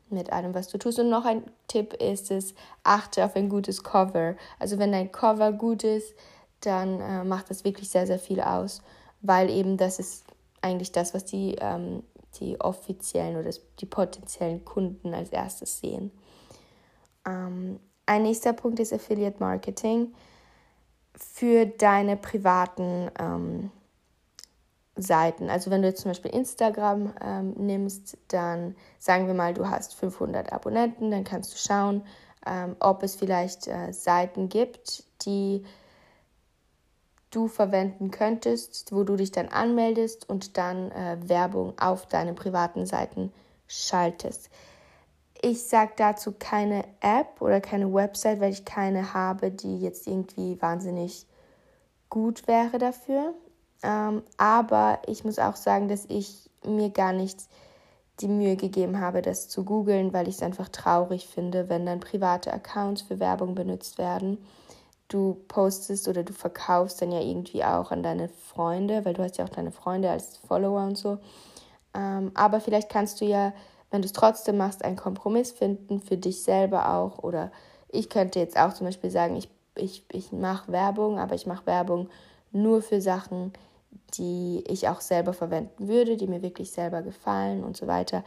mit 0.09 0.31
allem, 0.31 0.53
was 0.53 0.67
du 0.67 0.77
tust. 0.77 0.99
Und 0.99 1.09
noch 1.09 1.25
ein 1.25 1.43
Tipp 1.67 1.93
ist 1.93 2.31
es, 2.31 2.53
achte 2.83 3.23
auf 3.23 3.35
ein 3.35 3.49
gutes 3.49 3.83
Cover. 3.83 4.35
Also 4.57 4.79
wenn 4.79 4.91
dein 4.91 5.11
Cover 5.11 5.51
gut 5.51 5.83
ist, 5.83 6.13
dann 6.61 6.99
äh, 6.99 7.23
macht 7.23 7.49
das 7.49 7.63
wirklich 7.63 7.89
sehr, 7.89 8.07
sehr 8.07 8.19
viel 8.19 8.41
aus, 8.41 8.81
weil 9.21 9.49
eben 9.49 9.77
das 9.77 9.99
ist 9.99 10.25
eigentlich 10.61 10.91
das, 10.91 11.13
was 11.13 11.25
die, 11.25 11.55
ähm, 11.59 12.03
die 12.39 12.59
offiziellen 12.59 13.37
oder 13.37 13.51
die 13.79 13.85
potenziellen 13.85 14.65
Kunden 14.65 15.13
als 15.13 15.29
erstes 15.29 15.79
sehen. 15.79 16.11
Ähm, 17.25 17.79
ein 18.05 18.23
nächster 18.23 18.53
Punkt 18.53 18.79
ist 18.79 18.91
Affiliate 18.91 19.39
Marketing 19.39 20.13
für 21.15 21.65
deine 21.65 22.17
privaten 22.17 23.11
ähm, 23.19 23.71
Seiten. 25.01 25.49
Also 25.49 25.71
wenn 25.71 25.81
du 25.81 25.87
jetzt 25.87 26.01
zum 26.01 26.11
Beispiel 26.11 26.31
Instagram 26.31 27.13
ähm, 27.23 27.53
nimmst, 27.57 28.17
dann 28.27 28.75
sagen 28.97 29.27
wir 29.27 29.33
mal, 29.33 29.53
du 29.53 29.69
hast 29.69 29.95
500 29.95 30.51
Abonnenten, 30.51 31.11
dann 31.11 31.23
kannst 31.23 31.53
du 31.53 31.57
schauen, 31.57 32.03
ähm, 32.45 32.75
ob 32.79 33.03
es 33.03 33.15
vielleicht 33.15 33.67
äh, 33.67 33.91
Seiten 33.91 34.49
gibt, 34.49 35.03
die 35.25 35.63
du 37.31 37.47
verwenden 37.47 38.11
könntest, 38.11 38.91
wo 38.91 39.03
du 39.03 39.15
dich 39.15 39.31
dann 39.31 39.49
anmeldest 39.49 40.27
und 40.27 40.57
dann 40.57 40.91
äh, 40.91 41.17
Werbung 41.21 41.77
auf 41.79 42.07
deine 42.07 42.33
privaten 42.33 42.85
Seiten 42.85 43.31
schaltest. 43.67 44.49
Ich 45.41 45.63
sage 45.63 45.93
dazu 45.95 46.33
keine 46.37 46.83
App 46.99 47.41
oder 47.41 47.61
keine 47.61 47.93
Website, 47.93 48.41
weil 48.41 48.51
ich 48.51 48.65
keine 48.65 49.13
habe, 49.13 49.51
die 49.51 49.79
jetzt 49.79 50.07
irgendwie 50.07 50.61
wahnsinnig 50.61 51.25
gut 52.09 52.47
wäre 52.47 52.77
dafür. 52.77 53.33
Ähm, 53.83 54.23
aber 54.37 54.99
ich 55.07 55.23
muss 55.23 55.39
auch 55.39 55.55
sagen, 55.55 55.87
dass 55.87 56.05
ich 56.05 56.49
mir 56.65 56.89
gar 56.89 57.13
nicht 57.13 57.39
die 58.21 58.27
Mühe 58.27 58.55
gegeben 58.55 58.99
habe, 58.99 59.21
das 59.21 59.47
zu 59.47 59.63
googeln, 59.63 60.11
weil 60.13 60.27
ich 60.27 60.35
es 60.35 60.43
einfach 60.43 60.69
traurig 60.69 61.27
finde, 61.27 61.69
wenn 61.69 61.85
dann 61.85 61.99
private 61.99 62.51
Accounts 62.51 63.01
für 63.01 63.19
Werbung 63.19 63.55
benutzt 63.55 63.97
werden. 63.97 64.37
Du 65.07 65.37
postest 65.47 66.07
oder 66.07 66.23
du 66.23 66.33
verkaufst 66.33 67.01
dann 67.01 67.11
ja 67.11 67.21
irgendwie 67.21 67.63
auch 67.63 67.91
an 67.91 68.03
deine 68.03 68.29
Freunde, 68.29 69.05
weil 69.05 69.13
du 69.13 69.23
hast 69.23 69.37
ja 69.37 69.45
auch 69.45 69.49
deine 69.49 69.71
Freunde 69.71 70.09
als 70.09 70.37
Follower 70.37 70.83
und 70.83 70.97
so. 70.97 71.17
Ähm, 71.95 72.31
aber 72.35 72.59
vielleicht 72.59 72.89
kannst 72.89 73.21
du 73.21 73.25
ja, 73.25 73.53
wenn 73.89 74.01
du 74.01 74.05
es 74.05 74.13
trotzdem 74.13 74.57
machst, 74.57 74.83
einen 74.83 74.97
Kompromiss 74.97 75.51
finden 75.51 76.01
für 76.01 76.17
dich 76.17 76.43
selber 76.43 76.93
auch. 76.93 77.19
Oder 77.19 77.51
ich 77.87 78.09
könnte 78.09 78.39
jetzt 78.39 78.57
auch 78.59 78.73
zum 78.73 78.85
Beispiel 78.85 79.09
sagen, 79.09 79.35
ich, 79.35 79.49
ich, 79.75 80.03
ich 80.11 80.31
mache 80.31 80.71
Werbung, 80.71 81.17
aber 81.17 81.35
ich 81.35 81.47
mache 81.47 81.65
Werbung 81.65 82.09
nur 82.51 82.81
für 82.81 83.01
Sachen, 83.01 83.53
die 84.15 84.63
ich 84.67 84.87
auch 84.87 85.01
selber 85.01 85.33
verwenden 85.33 85.87
würde, 85.87 86.17
die 86.17 86.27
mir 86.27 86.41
wirklich 86.41 86.71
selber 86.71 87.01
gefallen 87.01 87.63
und 87.63 87.77
so 87.77 87.87
weiter. 87.87 88.23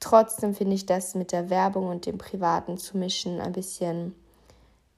trotzdem 0.00 0.54
finde 0.54 0.74
ich 0.74 0.86
das 0.86 1.14
mit 1.14 1.32
der 1.32 1.50
Werbung 1.50 1.86
und 1.88 2.06
dem 2.06 2.18
Privaten 2.18 2.78
zu 2.78 2.96
mischen 2.96 3.40
ein 3.40 3.52
bisschen 3.52 4.14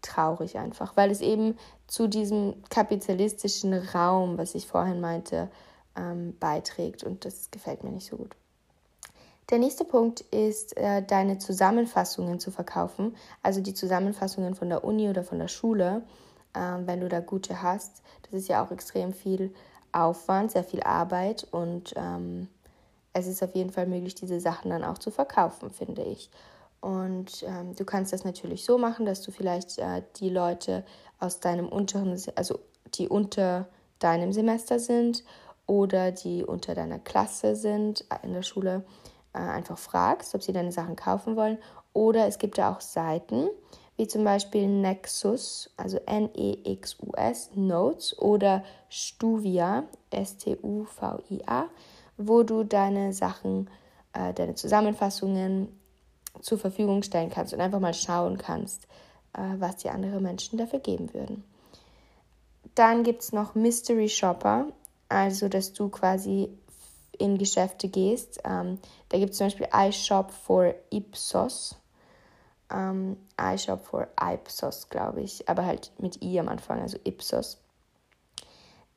traurig 0.03 0.59
einfach, 0.59 0.97
weil 0.97 1.11
es 1.11 1.20
eben 1.20 1.59
zu 1.87 2.07
diesem 2.07 2.55
kapitalistischen 2.70 3.75
Raum, 3.75 4.38
was 4.38 4.55
ich 4.55 4.66
vorhin 4.66 5.01
meinte, 5.01 5.51
ähm, 5.97 6.37
beiträgt 6.38 7.05
und 7.05 7.25
das 7.25 7.51
gefällt 7.51 7.85
mir 7.85 7.90
nicht 7.90 8.07
so 8.07 8.16
gut. 8.16 8.37
Der 9.51 9.59
nächste 9.59 9.85
Punkt 9.85 10.20
ist, 10.20 10.77
äh, 10.77 11.03
deine 11.03 11.38
Zusammenfassungen 11.38 12.40
zu 12.40 12.51
verkaufen, 12.51 13.14
also 13.42 13.61
die 13.61 13.75
Zusammenfassungen 13.75 14.55
von 14.55 14.70
der 14.70 14.85
Uni 14.85 15.09
oder 15.09 15.23
von 15.23 15.38
der 15.38 15.49
Schule, 15.49 16.03
äh, 16.55 16.61
wenn 16.87 17.01
du 17.01 17.09
da 17.09 17.20
gute 17.20 17.62
hast. 17.62 18.03
Das 18.23 18.33
ist 18.33 18.49
ja 18.49 18.64
auch 18.64 18.70
extrem 18.70 19.12
viel 19.12 19.53
Aufwand, 19.94 20.52
sehr 20.52 20.64
viel 20.64 20.83
Arbeit 20.83 21.46
und 21.50 21.94
ähm, 21.96 22.48
es 23.12 23.26
ist 23.26 23.42
auf 23.42 23.54
jeden 23.54 23.70
Fall 23.70 23.87
möglich, 23.87 24.14
diese 24.14 24.40
Sachen 24.40 24.70
dann 24.70 24.85
auch 24.85 24.98
zu 24.98 25.11
verkaufen, 25.11 25.70
finde 25.70 26.02
ich. 26.02 26.30
Und 26.80 27.44
ähm, 27.44 27.74
du 27.74 27.85
kannst 27.85 28.12
das 28.12 28.24
natürlich 28.24 28.64
so 28.64 28.76
machen, 28.76 29.07
dass 29.07 29.22
du 29.22 29.30
vielleicht 29.30 29.78
äh, 29.78 30.02
die 30.16 30.28
Leute 30.28 30.85
aus 31.18 31.40
deinem 31.40 31.68
unteren, 31.68 32.20
also 32.35 32.59
die 32.94 33.09
unter 33.09 33.68
deinem 34.00 34.33
Semester 34.33 34.78
sind 34.78 35.24
oder 35.66 36.12
die 36.12 36.44
unter 36.44 36.74
deiner 36.74 36.98
Klasse 36.98 37.57
sind 37.57 38.04
in 38.22 38.35
der 38.35 38.42
Schule, 38.42 38.85
äh, 39.33 39.38
einfach 39.38 39.78
fragst, 39.78 40.35
ob 40.35 40.42
sie 40.42 40.52
deine 40.52 40.72
Sachen 40.72 40.96
kaufen 40.96 41.37
wollen. 41.37 41.59
Oder 41.94 42.26
es 42.26 42.38
gibt 42.38 42.59
da 42.59 42.72
auch 42.72 42.80
Seiten, 42.80 43.48
wie 43.96 44.09
zum 44.09 44.24
Beispiel 44.24 44.66
Nexus, 44.66 45.70
also 45.76 45.98
N-E-X-U-S, 46.07 47.50
Notes 47.54 48.18
oder 48.18 48.64
Stuvia, 48.88 49.85
S-T-U-V-I-A, 50.11 51.66
wo 52.16 52.42
du 52.42 52.64
deine 52.64 53.12
Sachen, 53.12 53.70
äh, 54.12 54.33
deine 54.35 54.54
Zusammenfassungen 54.54 55.68
zur 56.40 56.59
Verfügung 56.59 57.02
stellen 57.02 57.30
kannst 57.30 57.54
und 57.54 57.61
einfach 57.61 57.80
mal 57.80 57.94
schauen 57.94 58.38
kannst, 58.38 58.87
äh, 59.35 59.42
was 59.59 59.76
die 59.76 59.90
anderen 59.90 60.22
Menschen 60.22 60.59
dafür 60.59 60.80
geben 60.80 61.14
würden. 61.14 61.44
Dann 62.74 63.04
gibt 63.04 63.22
es 63.22 63.33
noch 63.33 63.54
Mystery 63.54 64.09
Shopper, 64.09 64.66
also 65.09 65.48
dass 65.48 65.72
du 65.72 65.88
quasi 65.88 66.48
in 67.18 67.38
Geschäfte 67.38 67.88
gehst. 67.88 68.40
Ähm, 68.44 68.78
da 69.09 69.18
gibt 69.18 69.33
es 69.33 69.38
zum 69.38 69.46
Beispiel 69.46 69.68
iShop 69.72 70.33
for 70.33 70.74
Ipsos. 70.90 71.76
Ähm, 72.74 73.16
iShop 73.40 73.84
for 73.84 74.08
Ipsos, 74.20 74.88
glaube 74.88 75.22
ich, 75.22 75.48
aber 75.48 75.64
halt 75.64 75.92
mit 75.98 76.22
I 76.22 76.40
am 76.40 76.48
Anfang, 76.48 76.80
also 76.80 76.98
Ipsos. 77.04 77.60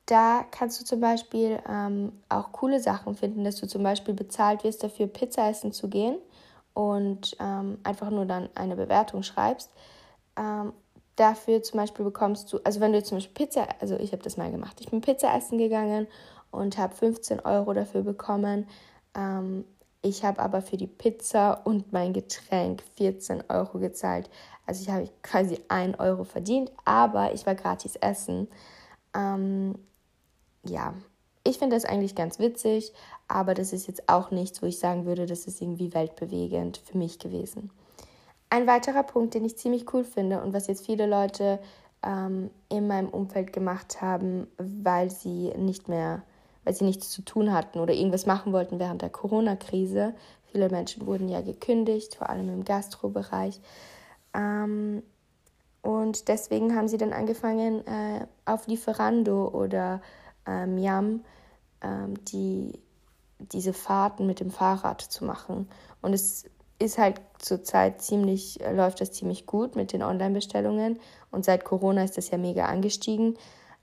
Da 0.08 0.46
kannst 0.52 0.82
du 0.82 0.86
zum 0.86 1.02
Beispiel 1.02 1.60
ähm, 1.70 2.14
auch 2.30 2.52
coole 2.54 2.80
Sachen 2.80 3.14
finden, 3.16 3.44
dass 3.44 3.58
du 3.58 3.68
zum 3.68 3.84
Beispiel 3.84 4.14
bezahlt 4.14 4.64
wirst 4.64 4.84
dafür, 4.84 5.06
Pizza 5.08 5.50
essen 5.50 5.74
zu 5.74 5.90
gehen 5.90 6.18
und 6.74 7.36
ähm, 7.40 7.78
einfach 7.84 8.10
nur 8.10 8.26
dann 8.26 8.50
eine 8.56 8.76
Bewertung 8.78 9.22
schreibst. 9.22 9.70
Ähm, 10.38 10.74
dafür 11.18 11.62
zum 11.62 11.80
Beispiel 11.80 12.06
bekommst 12.06 12.52
du, 12.54 12.60
also 12.64 12.80
wenn 12.80 12.94
du 12.94 13.04
zum 13.04 13.18
Beispiel 13.18 13.46
Pizza, 13.46 13.68
also 13.80 13.98
ich 13.98 14.14
habe 14.14 14.24
das 14.24 14.38
mal 14.38 14.50
gemacht, 14.50 14.80
ich 14.80 14.90
bin 14.90 15.02
Pizza 15.02 15.36
essen 15.36 15.58
gegangen 15.58 16.08
und 16.52 16.78
habe 16.78 16.96
15 16.96 17.42
Euro 17.42 17.74
dafür 17.74 18.02
bekommen. 18.02 18.68
Ähm, 19.14 19.66
ich 20.08 20.24
habe 20.24 20.40
aber 20.40 20.62
für 20.62 20.78
die 20.78 20.88
Pizza 20.88 21.62
und 21.66 21.92
mein 21.92 22.14
Getränk 22.14 22.84
14 22.96 23.44
Euro 23.50 23.80
gezahlt. 23.80 24.30
Also 24.66 24.82
ich 24.84 24.90
habe 24.90 25.10
quasi 25.22 25.60
1 25.68 26.00
Euro 26.00 26.24
verdient, 26.24 26.72
aber 26.86 27.34
ich 27.34 27.46
war 27.46 27.56
gratis 27.56 27.96
essen. 27.98 28.48
Ähm, 29.14 29.76
ja, 30.64 30.94
ich 31.44 31.58
finde 31.58 31.76
das 31.76 31.86
eigentlich 31.86 32.16
ganz 32.16 32.40
witzig, 32.40 32.92
aber 33.28 33.54
das 33.54 33.74
ist 33.74 33.88
jetzt 33.88 34.10
auch 34.10 34.32
nichts, 34.32 34.62
wo 34.62 34.66
ich 34.66 34.80
sagen 34.80 35.06
würde, 35.06 35.26
das 35.26 35.48
ist 35.48 35.62
irgendwie 35.62 35.94
weltbewegend 35.94 36.78
für 36.78 36.98
mich 36.98 37.20
gewesen. 37.20 37.72
Ein 38.50 38.68
weiterer 38.68 39.04
Punkt, 39.04 39.34
den 39.34 39.46
ich 39.46 39.58
ziemlich 39.58 39.94
cool 39.94 40.04
finde 40.04 40.42
und 40.42 40.54
was 40.54 40.68
jetzt 40.68 40.86
viele 40.86 41.06
Leute 41.06 41.60
ähm, 42.04 42.50
in 42.70 42.88
meinem 42.88 43.10
Umfeld 43.10 43.52
gemacht 43.52 44.02
haben, 44.02 44.48
weil 44.58 45.10
sie 45.10 45.54
nicht 45.58 45.88
mehr 45.88 46.24
weil 46.68 46.74
sie 46.74 46.84
nichts 46.84 47.12
zu 47.12 47.22
tun 47.22 47.54
hatten 47.54 47.80
oder 47.80 47.94
irgendwas 47.94 48.26
machen 48.26 48.52
wollten 48.52 48.78
während 48.78 49.02
der 49.02 49.10
Corona-Krise. 49.10 50.14
Viele 50.52 50.68
Menschen 50.68 51.08
wurden 51.08 51.30
ja 51.30 51.40
gekündigt, 51.40 52.16
vor 52.16 52.30
allem 52.30 52.50
im 52.50 52.66
Gastrobereich. 52.66 53.62
Ähm, 54.34 55.02
und 55.82 56.28
deswegen 56.28 56.76
haben 56.76 56.90
sie 56.90 56.98
dann 56.98 57.14
angefangen, 57.14 57.88
äh, 57.88 58.28
auf 58.44 58.68
Lieferando 58.68 59.48
oder 59.48 60.02
ähm, 60.46 60.78
Yam 60.78 61.24
ähm, 61.82 62.22
die, 62.26 62.78
diese 63.40 63.72
Fahrten 63.72 64.28
mit 64.28 64.42
dem 64.42 64.52
Fahrrad 64.52 65.00
zu 65.00 65.24
machen. 65.24 65.70
Und 66.02 66.12
es 66.12 66.44
ist 66.80 66.98
halt 66.98 67.22
zurzeit 67.40 68.02
ziemlich, 68.02 68.60
läuft 68.74 69.00
das 69.00 69.14
ziemlich 69.14 69.46
gut 69.46 69.78
mit 69.78 69.94
den 69.94 70.04
Online-Bestellungen. 70.04 71.00
Und 71.32 71.46
seit 71.46 71.64
Corona 71.64 72.04
ist 72.04 72.18
das 72.18 72.30
ja 72.30 72.38
mega 72.38 72.66
angestiegen. 72.66 73.38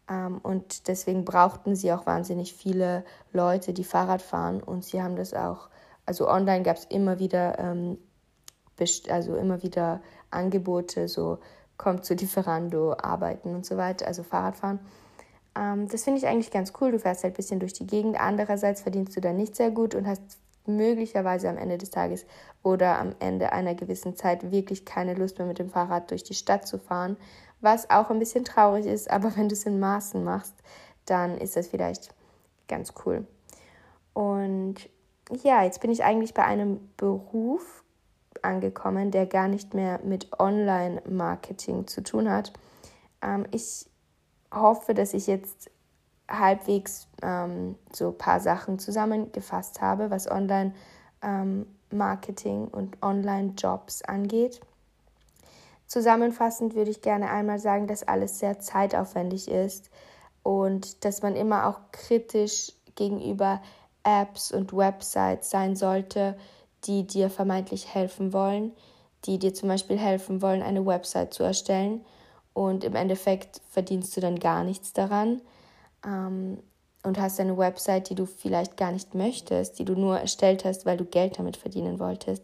Ähm, 0.08 0.38
und 0.42 0.88
deswegen 0.88 1.24
brauchten 1.24 1.76
sie 1.76 1.92
auch 1.92 2.06
wahnsinnig 2.06 2.54
viele 2.54 3.04
Leute, 3.32 3.72
die 3.72 3.84
Fahrrad 3.84 4.22
fahren. 4.22 4.62
Und 4.62 4.84
sie 4.84 5.02
haben 5.02 5.16
das 5.16 5.34
auch, 5.34 5.68
also 6.06 6.28
online 6.28 6.62
gab 6.62 6.76
es 6.76 6.84
immer 6.86 7.18
wieder, 7.18 7.58
ähm, 7.58 7.98
also 9.08 9.36
immer 9.36 9.62
wieder 9.62 10.00
Angebote, 10.30 11.08
so 11.08 11.38
kommt 11.76 12.04
zu 12.04 12.14
Lieferando, 12.14 12.94
arbeiten 12.94 13.54
und 13.54 13.66
so 13.66 13.76
weiter, 13.76 14.06
also 14.06 14.22
Fahrradfahren. 14.22 14.80
Ähm, 15.56 15.88
das 15.88 16.04
finde 16.04 16.18
ich 16.18 16.26
eigentlich 16.26 16.50
ganz 16.50 16.72
cool. 16.80 16.92
Du 16.92 16.98
fährst 16.98 17.24
halt 17.24 17.34
ein 17.34 17.36
bisschen 17.36 17.60
durch 17.60 17.72
die 17.72 17.86
Gegend. 17.86 18.18
Andererseits 18.18 18.82
verdienst 18.82 19.16
du 19.16 19.20
da 19.20 19.32
nicht 19.32 19.56
sehr 19.56 19.70
gut 19.70 19.94
und 19.94 20.06
hast 20.06 20.38
möglicherweise 20.66 21.48
am 21.48 21.58
Ende 21.58 21.78
des 21.78 21.90
Tages 21.90 22.26
oder 22.62 22.98
am 22.98 23.14
Ende 23.18 23.52
einer 23.52 23.74
gewissen 23.74 24.16
Zeit 24.16 24.50
wirklich 24.50 24.84
keine 24.84 25.14
Lust 25.14 25.38
mehr 25.38 25.46
mit 25.46 25.58
dem 25.58 25.68
Fahrrad 25.68 26.10
durch 26.10 26.24
die 26.24 26.34
Stadt 26.34 26.66
zu 26.66 26.78
fahren, 26.78 27.16
was 27.64 27.90
auch 27.90 28.10
ein 28.10 28.18
bisschen 28.18 28.44
traurig 28.44 28.86
ist, 28.86 29.10
aber 29.10 29.36
wenn 29.36 29.48
du 29.48 29.54
es 29.54 29.66
in 29.66 29.80
Maßen 29.80 30.22
machst, 30.22 30.54
dann 31.06 31.38
ist 31.38 31.56
das 31.56 31.68
vielleicht 31.68 32.14
ganz 32.68 32.92
cool. 33.04 33.26
Und 34.12 34.88
ja, 35.42 35.64
jetzt 35.64 35.80
bin 35.80 35.90
ich 35.90 36.04
eigentlich 36.04 36.34
bei 36.34 36.44
einem 36.44 36.88
Beruf 36.96 37.82
angekommen, 38.42 39.10
der 39.10 39.26
gar 39.26 39.48
nicht 39.48 39.74
mehr 39.74 40.00
mit 40.04 40.38
Online-Marketing 40.38 41.86
zu 41.86 42.02
tun 42.02 42.30
hat. 42.30 42.52
Ähm, 43.22 43.46
ich 43.50 43.86
hoffe, 44.52 44.94
dass 44.94 45.14
ich 45.14 45.26
jetzt 45.26 45.70
halbwegs 46.28 47.08
ähm, 47.22 47.76
so 47.92 48.08
ein 48.08 48.18
paar 48.18 48.40
Sachen 48.40 48.78
zusammengefasst 48.78 49.80
habe, 49.80 50.10
was 50.10 50.30
Online-Marketing 50.30 52.64
ähm, 52.64 52.68
und 52.68 53.02
Online-Jobs 53.02 54.02
angeht. 54.02 54.60
Zusammenfassend 55.94 56.74
würde 56.74 56.90
ich 56.90 57.02
gerne 57.02 57.30
einmal 57.30 57.60
sagen, 57.60 57.86
dass 57.86 58.02
alles 58.02 58.40
sehr 58.40 58.58
zeitaufwendig 58.58 59.46
ist 59.46 59.90
und 60.42 61.04
dass 61.04 61.22
man 61.22 61.36
immer 61.36 61.68
auch 61.68 61.78
kritisch 61.92 62.72
gegenüber 62.96 63.62
Apps 64.02 64.50
und 64.50 64.76
Websites 64.76 65.50
sein 65.50 65.76
sollte, 65.76 66.36
die 66.82 67.06
dir 67.06 67.30
vermeintlich 67.30 67.94
helfen 67.94 68.32
wollen, 68.32 68.72
die 69.24 69.38
dir 69.38 69.54
zum 69.54 69.68
Beispiel 69.68 69.96
helfen 69.96 70.42
wollen, 70.42 70.62
eine 70.62 70.84
Website 70.84 71.32
zu 71.32 71.44
erstellen. 71.44 72.04
Und 72.54 72.82
im 72.82 72.96
Endeffekt 72.96 73.60
verdienst 73.70 74.16
du 74.16 74.20
dann 74.20 74.40
gar 74.40 74.64
nichts 74.64 74.94
daran 74.94 75.42
ähm, 76.04 76.58
und 77.04 77.20
hast 77.20 77.38
eine 77.38 77.56
Website, 77.56 78.10
die 78.10 78.16
du 78.16 78.26
vielleicht 78.26 78.76
gar 78.76 78.90
nicht 78.90 79.14
möchtest, 79.14 79.78
die 79.78 79.84
du 79.84 79.94
nur 79.94 80.18
erstellt 80.18 80.64
hast, 80.64 80.86
weil 80.86 80.96
du 80.96 81.04
Geld 81.04 81.38
damit 81.38 81.56
verdienen 81.56 82.00
wolltest 82.00 82.42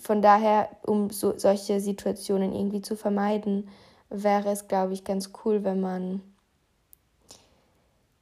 von 0.00 0.22
daher, 0.22 0.68
um 0.86 1.10
so, 1.10 1.38
solche 1.38 1.80
Situationen 1.80 2.52
irgendwie 2.54 2.82
zu 2.82 2.96
vermeiden, 2.96 3.68
wäre 4.08 4.50
es, 4.50 4.68
glaube 4.68 4.92
ich, 4.92 5.04
ganz 5.04 5.30
cool, 5.44 5.64
wenn 5.64 5.80
man, 5.80 6.22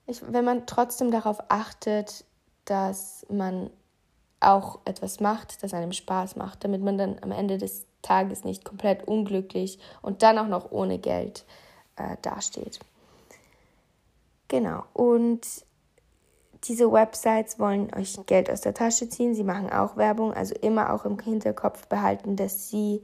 ich, 0.06 0.20
wenn 0.32 0.44
man 0.44 0.66
trotzdem 0.66 1.10
darauf 1.10 1.38
achtet, 1.48 2.24
dass 2.64 3.26
man 3.28 3.70
auch 4.40 4.80
etwas 4.84 5.20
macht, 5.20 5.62
das 5.62 5.74
einem 5.74 5.92
Spaß 5.92 6.36
macht, 6.36 6.64
damit 6.64 6.82
man 6.82 6.96
dann 6.96 7.16
am 7.20 7.32
Ende 7.32 7.58
des 7.58 7.86
Tages 8.02 8.44
nicht 8.44 8.64
komplett 8.64 9.06
unglücklich 9.06 9.78
und 10.00 10.22
dann 10.22 10.38
auch 10.38 10.48
noch 10.48 10.70
ohne 10.70 10.98
Geld 10.98 11.44
äh, 11.96 12.16
dasteht. 12.22 12.80
Genau. 14.48 14.84
Und 14.94 15.46
diese 16.64 16.92
Websites 16.92 17.58
wollen 17.58 17.92
euch 17.94 18.18
Geld 18.26 18.50
aus 18.50 18.60
der 18.60 18.74
Tasche 18.74 19.08
ziehen, 19.08 19.34
sie 19.34 19.44
machen 19.44 19.70
auch 19.70 19.96
Werbung, 19.96 20.32
also 20.34 20.54
immer 20.54 20.92
auch 20.92 21.04
im 21.04 21.18
Hinterkopf 21.18 21.86
behalten, 21.86 22.36
dass 22.36 22.68
sie 22.68 23.02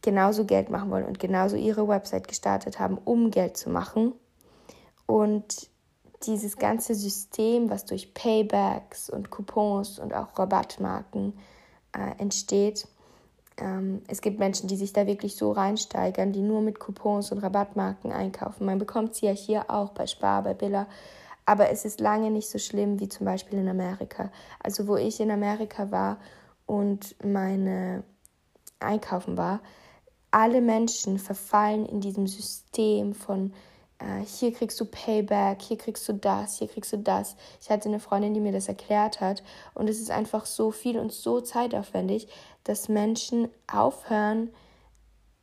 genauso 0.00 0.44
Geld 0.44 0.70
machen 0.70 0.90
wollen 0.90 1.04
und 1.04 1.18
genauso 1.18 1.56
ihre 1.56 1.86
Website 1.86 2.28
gestartet 2.28 2.80
haben, 2.80 2.98
um 3.04 3.30
Geld 3.30 3.56
zu 3.56 3.70
machen. 3.70 4.14
Und 5.06 5.70
dieses 6.26 6.56
ganze 6.56 6.94
System, 6.94 7.70
was 7.70 7.84
durch 7.84 8.14
Paybacks 8.14 9.10
und 9.10 9.30
Coupons 9.30 9.98
und 9.98 10.14
auch 10.14 10.38
Rabattmarken 10.38 11.34
äh, 11.92 12.20
entsteht, 12.20 12.88
ähm, 13.58 14.02
es 14.08 14.22
gibt 14.22 14.38
Menschen, 14.38 14.68
die 14.68 14.76
sich 14.76 14.92
da 14.92 15.06
wirklich 15.06 15.36
so 15.36 15.52
reinsteigern, 15.52 16.32
die 16.32 16.40
nur 16.40 16.62
mit 16.62 16.78
Coupons 16.78 17.32
und 17.32 17.38
Rabattmarken 17.38 18.12
einkaufen. 18.12 18.64
Man 18.64 18.78
bekommt 18.78 19.14
sie 19.14 19.26
ja 19.26 19.32
hier 19.32 19.70
auch 19.70 19.90
bei 19.90 20.06
Spar, 20.06 20.42
bei 20.42 20.54
Billa 20.54 20.86
aber 21.52 21.68
es 21.68 21.84
ist 21.84 22.00
lange 22.00 22.30
nicht 22.30 22.48
so 22.48 22.58
schlimm 22.58 22.98
wie 22.98 23.10
zum 23.10 23.26
Beispiel 23.26 23.58
in 23.58 23.68
Amerika. 23.68 24.32
Also 24.58 24.88
wo 24.88 24.96
ich 24.96 25.20
in 25.20 25.30
Amerika 25.30 25.90
war 25.90 26.18
und 26.64 27.14
meine 27.22 28.04
Einkaufen 28.80 29.36
war, 29.36 29.60
alle 30.30 30.62
Menschen 30.62 31.18
verfallen 31.18 31.84
in 31.84 32.00
diesem 32.00 32.26
System 32.26 33.12
von 33.12 33.52
äh, 33.98 34.24
hier 34.24 34.54
kriegst 34.54 34.80
du 34.80 34.86
Payback, 34.86 35.60
hier 35.60 35.76
kriegst 35.76 36.08
du 36.08 36.14
das, 36.14 36.56
hier 36.56 36.68
kriegst 36.68 36.94
du 36.94 36.96
das. 36.96 37.36
Ich 37.60 37.68
hatte 37.68 37.90
eine 37.90 38.00
Freundin, 38.00 38.32
die 38.32 38.40
mir 38.40 38.52
das 38.52 38.68
erklärt 38.68 39.20
hat 39.20 39.42
und 39.74 39.90
es 39.90 40.00
ist 40.00 40.10
einfach 40.10 40.46
so 40.46 40.70
viel 40.70 40.98
und 40.98 41.12
so 41.12 41.42
zeitaufwendig, 41.42 42.28
dass 42.64 42.88
Menschen 42.88 43.50
aufhören, 43.70 44.48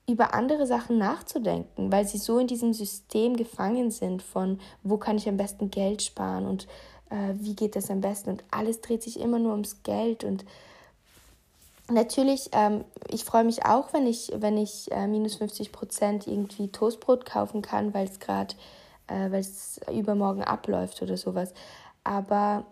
über 0.10 0.34
andere 0.34 0.66
Sachen 0.66 0.98
nachzudenken, 0.98 1.92
weil 1.92 2.08
sie 2.08 2.18
so 2.18 2.40
in 2.40 2.48
diesem 2.48 2.74
System 2.74 3.38
gefangen 3.38 3.92
sind 3.92 4.24
von, 4.24 4.60
wo 4.84 4.98
kann 4.98 5.18
ich 5.18 5.30
am 5.30 5.38
besten 5.38 5.70
Geld 5.70 6.02
sparen 6.02 6.46
und 6.48 6.68
äh, 7.10 7.34
wie 7.36 7.56
geht 7.56 7.76
das 7.76 7.92
am 7.92 8.02
besten 8.02 8.32
und 8.32 8.44
alles 8.52 8.82
dreht 8.82 9.04
sich 9.04 9.20
immer 9.20 9.40
nur 9.40 9.52
ums 9.52 9.84
Geld 9.84 10.24
und 10.24 10.46
natürlich, 11.92 12.50
ähm, 12.54 12.86
ich 13.08 13.24
freue 13.24 13.44
mich 13.44 13.66
auch, 13.66 13.94
wenn 13.94 14.08
ich, 14.08 14.32
wenn 14.36 14.58
ich 14.58 14.92
äh, 14.92 15.08
minus 15.08 15.36
50 15.36 15.72
Prozent 15.72 16.28
irgendwie 16.28 16.70
Toastbrot 16.70 17.26
kaufen 17.26 17.62
kann, 17.62 17.94
weil 17.94 18.08
es 18.08 18.20
gerade, 18.20 18.56
äh, 19.08 19.32
weil 19.32 19.42
es 19.42 19.80
übermorgen 19.92 20.44
abläuft 20.44 21.02
oder 21.02 21.18
sowas. 21.18 21.54
Aber 22.04 22.66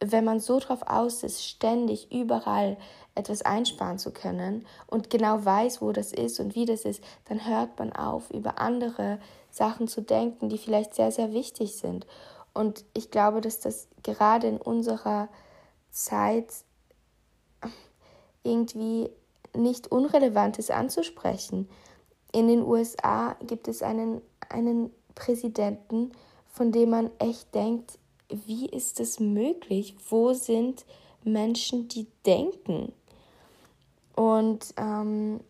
wenn 0.00 0.24
man 0.24 0.40
so 0.40 0.58
drauf 0.58 0.82
aus 0.86 1.22
ist, 1.22 1.44
ständig 1.44 2.12
überall 2.12 2.76
etwas 3.14 3.42
einsparen 3.42 3.98
zu 3.98 4.10
können 4.12 4.66
und 4.86 5.10
genau 5.10 5.44
weiß, 5.44 5.80
wo 5.80 5.92
das 5.92 6.12
ist 6.12 6.40
und 6.40 6.54
wie 6.54 6.66
das 6.66 6.84
ist, 6.84 7.02
dann 7.26 7.46
hört 7.46 7.78
man 7.78 7.92
auf, 7.92 8.30
über 8.30 8.58
andere 8.58 9.18
Sachen 9.50 9.86
zu 9.86 10.02
denken, 10.02 10.48
die 10.48 10.58
vielleicht 10.58 10.94
sehr, 10.94 11.12
sehr 11.12 11.32
wichtig 11.32 11.76
sind. 11.76 12.06
Und 12.52 12.84
ich 12.92 13.10
glaube, 13.10 13.40
dass 13.40 13.60
das 13.60 13.88
gerade 14.02 14.48
in 14.48 14.58
unserer 14.58 15.28
Zeit 15.90 16.52
irgendwie 18.42 19.10
nicht 19.56 19.90
unrelevant 19.90 20.58
ist 20.58 20.70
anzusprechen. 20.70 21.68
In 22.32 22.48
den 22.48 22.62
USA 22.62 23.36
gibt 23.46 23.68
es 23.68 23.82
einen, 23.82 24.20
einen 24.48 24.90
Präsidenten, 25.14 26.12
von 26.48 26.72
dem 26.72 26.90
man 26.90 27.10
echt 27.18 27.54
denkt, 27.54 27.98
wie 28.28 28.66
ist 28.66 28.98
das 28.98 29.20
möglich? 29.20 29.96
Wo 30.08 30.32
sind 30.32 30.84
Menschen, 31.22 31.88
die 31.88 32.06
denken? 32.26 32.92
Und 34.14 34.74
ähm, 34.76 35.40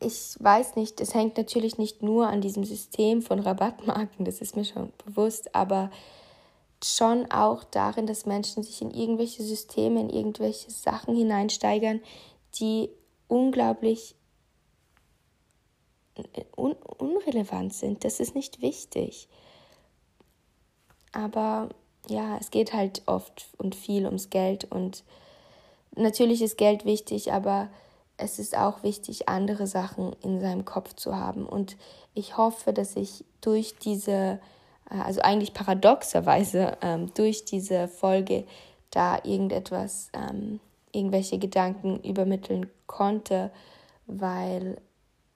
ich 0.00 0.36
weiß 0.38 0.76
nicht, 0.76 1.00
es 1.00 1.14
hängt 1.14 1.36
natürlich 1.36 1.78
nicht 1.78 2.02
nur 2.02 2.28
an 2.28 2.40
diesem 2.40 2.64
System 2.64 3.22
von 3.22 3.40
Rabattmarken, 3.40 4.24
das 4.24 4.40
ist 4.40 4.56
mir 4.56 4.64
schon 4.64 4.92
bewusst, 5.04 5.54
aber 5.54 5.90
schon 6.84 7.30
auch 7.30 7.64
darin, 7.64 8.06
dass 8.06 8.26
Menschen 8.26 8.62
sich 8.62 8.82
in 8.82 8.90
irgendwelche 8.90 9.42
Systeme, 9.42 10.00
in 10.00 10.10
irgendwelche 10.10 10.70
Sachen 10.70 11.14
hineinsteigern, 11.14 12.00
die 12.54 12.90
unglaublich 13.28 14.14
un 16.56 16.72
unrelevant 16.98 17.72
sind. 17.72 18.04
Das 18.04 18.20
ist 18.20 18.34
nicht 18.34 18.60
wichtig. 18.60 19.28
Aber 21.12 21.70
ja, 22.08 22.36
es 22.38 22.50
geht 22.50 22.72
halt 22.72 23.02
oft 23.06 23.48
und 23.58 23.74
viel 23.74 24.06
ums 24.06 24.30
Geld 24.30 24.64
und 24.70 25.04
natürlich 25.96 26.42
ist 26.42 26.58
Geld 26.58 26.84
wichtig, 26.84 27.32
aber 27.32 27.68
es 28.16 28.38
ist 28.38 28.56
auch 28.56 28.82
wichtig, 28.82 29.28
andere 29.28 29.66
Sachen 29.66 30.12
in 30.22 30.40
seinem 30.40 30.64
Kopf 30.64 30.94
zu 30.94 31.16
haben. 31.16 31.46
Und 31.46 31.76
ich 32.14 32.36
hoffe, 32.36 32.72
dass 32.72 32.96
ich 32.96 33.24
durch 33.40 33.76
diese 33.76 34.38
äh, 34.92 35.00
also 35.00 35.20
eigentlich 35.22 35.54
paradoxerweise 35.54 36.76
ähm, 36.82 37.12
durch 37.14 37.44
diese 37.44 37.88
Folge 37.88 38.44
da 38.90 39.18
irgendetwas, 39.24 40.10
ähm, 40.12 40.60
irgendwelche 40.92 41.38
Gedanken 41.38 42.00
übermitteln 42.00 42.68
konnte, 42.86 43.50
weil 44.06 44.80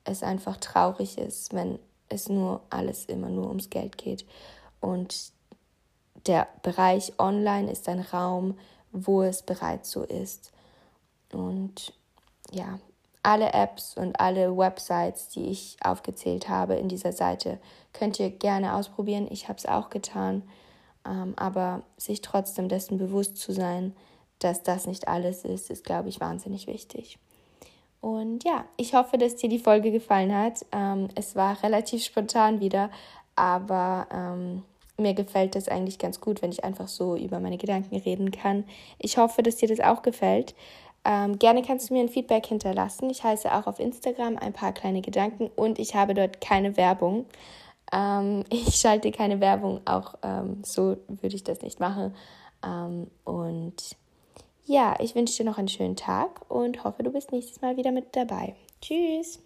es 0.05 0.23
einfach 0.23 0.59
traurig 0.59 1.19
ist, 1.19 1.55
wenn 1.55 1.79
es 2.09 2.29
nur 2.29 2.61
alles 2.71 3.07
immer 3.07 3.31
nur 3.31 3.49
ums 3.49 3.71
Geld 3.71 3.97
geht. 3.97 4.27
Und 4.81 5.33
der 6.27 6.47
Bereich 6.63 7.15
Online 7.19 7.71
ist 7.71 7.89
ein 7.89 8.01
Raum, 8.01 8.59
wo 9.05 9.23
es 9.23 9.43
bereits 9.43 9.91
so 9.91 10.03
ist. 10.03 10.53
Und 11.33 11.93
ja, 12.51 12.79
alle 13.23 13.53
Apps 13.53 13.97
und 13.97 14.21
alle 14.21 14.57
Websites, 14.57 15.29
die 15.29 15.47
ich 15.47 15.77
aufgezählt 15.83 16.49
habe 16.49 16.75
in 16.75 16.89
dieser 16.89 17.13
Seite, 17.13 17.59
könnt 17.93 18.21
ihr 18.21 18.31
gerne 18.31 18.75
ausprobieren. 18.75 19.27
Ich 19.31 19.49
habe 19.49 19.59
es 19.59 19.67
auch 19.67 19.91
getan. 19.91 20.43
Ähm, 21.05 21.35
aber 21.37 21.83
sich 21.97 22.21
trotzdem 22.21 22.69
dessen 22.69 22.99
bewusst 22.99 23.37
zu 23.37 23.53
sein, 23.53 23.95
dass 24.39 24.63
das 24.63 24.87
nicht 24.87 25.09
alles 25.09 25.45
ist, 25.45 25.71
ist, 25.71 25.85
glaube 25.85 26.09
ich, 26.09 26.21
wahnsinnig 26.21 26.67
wichtig. 26.67 27.19
Und 28.01 28.45
ja, 28.45 28.65
ich 28.77 28.95
hoffe, 28.95 29.19
dass 29.19 29.37
dir 29.37 29.49
die 29.49 29.59
Folge 29.59 29.91
gefallen 29.91 30.35
hat. 30.35 30.65
Ähm, 30.73 31.09
es 31.15 31.35
war 31.35 31.63
relativ 31.63 32.05
spontan 32.05 32.61
wieder, 32.61 32.91
aber 33.35 34.07
ähm, 34.13 34.63
mir 34.99 35.15
gefällt 35.15 35.55
das 35.55 35.69
eigentlich 35.69 35.99
ganz 35.99 36.21
gut, 36.21 36.43
wenn 36.43 36.53
ich 36.53 36.65
einfach 36.65 36.89
so 36.89 37.17
über 37.17 37.41
meine 37.41 37.59
Gedanken 37.59 37.97
reden 37.97 38.31
kann. 38.31 38.65
Ich 38.99 39.19
hoffe, 39.19 39.43
dass 39.43 39.57
dir 39.57 39.69
das 39.69 39.81
auch 39.81 40.03
gefällt. 40.03 40.55
Ähm, 41.05 41.39
gerne 41.39 41.63
kannst 41.63 41.89
du 41.89 41.95
mir 41.95 42.01
ein 42.01 42.09
Feedback 42.09 42.47
hinterlassen. 42.47 43.09
Ich 43.11 43.23
heiße 43.23 43.55
auch 43.55 43.67
auf 43.67 43.79
Instagram 43.79 44.37
ein 44.39 44.53
paar 44.53 44.73
kleine 44.73 45.03
Gedanken 45.03 45.51
und 45.55 45.79
ich 45.79 45.95
habe 45.95 46.15
dort 46.15 46.41
keine 46.41 46.77
Werbung. 46.77 47.27
Ähm, 47.93 48.45
ich 48.51 48.75
schalte 48.77 49.13
keine 49.13 49.41
Werbung, 49.41 49.81
auch 49.85 50.15
ähm, 50.23 50.63
so 50.65 50.97
würde 51.07 51.37
ich 51.37 51.45
das 51.45 51.63
nicht 51.63 51.79
machen. 51.79 52.15
Ähm, 52.65 53.09
und 53.25 53.97
ja, 54.65 54.97
ich 54.99 55.15
wünsche 55.15 55.37
dir 55.37 55.45
noch 55.49 55.59
einen 55.59 55.69
schönen 55.69 55.95
Tag 55.95 56.51
und 56.51 56.83
hoffe, 56.83 57.05
du 57.05 57.11
bist 57.11 57.31
nächstes 57.31 57.61
Mal 57.61 57.77
wieder 57.77 57.93
mit 57.93 58.17
dabei. 58.17 58.57
Tschüss! 58.81 59.41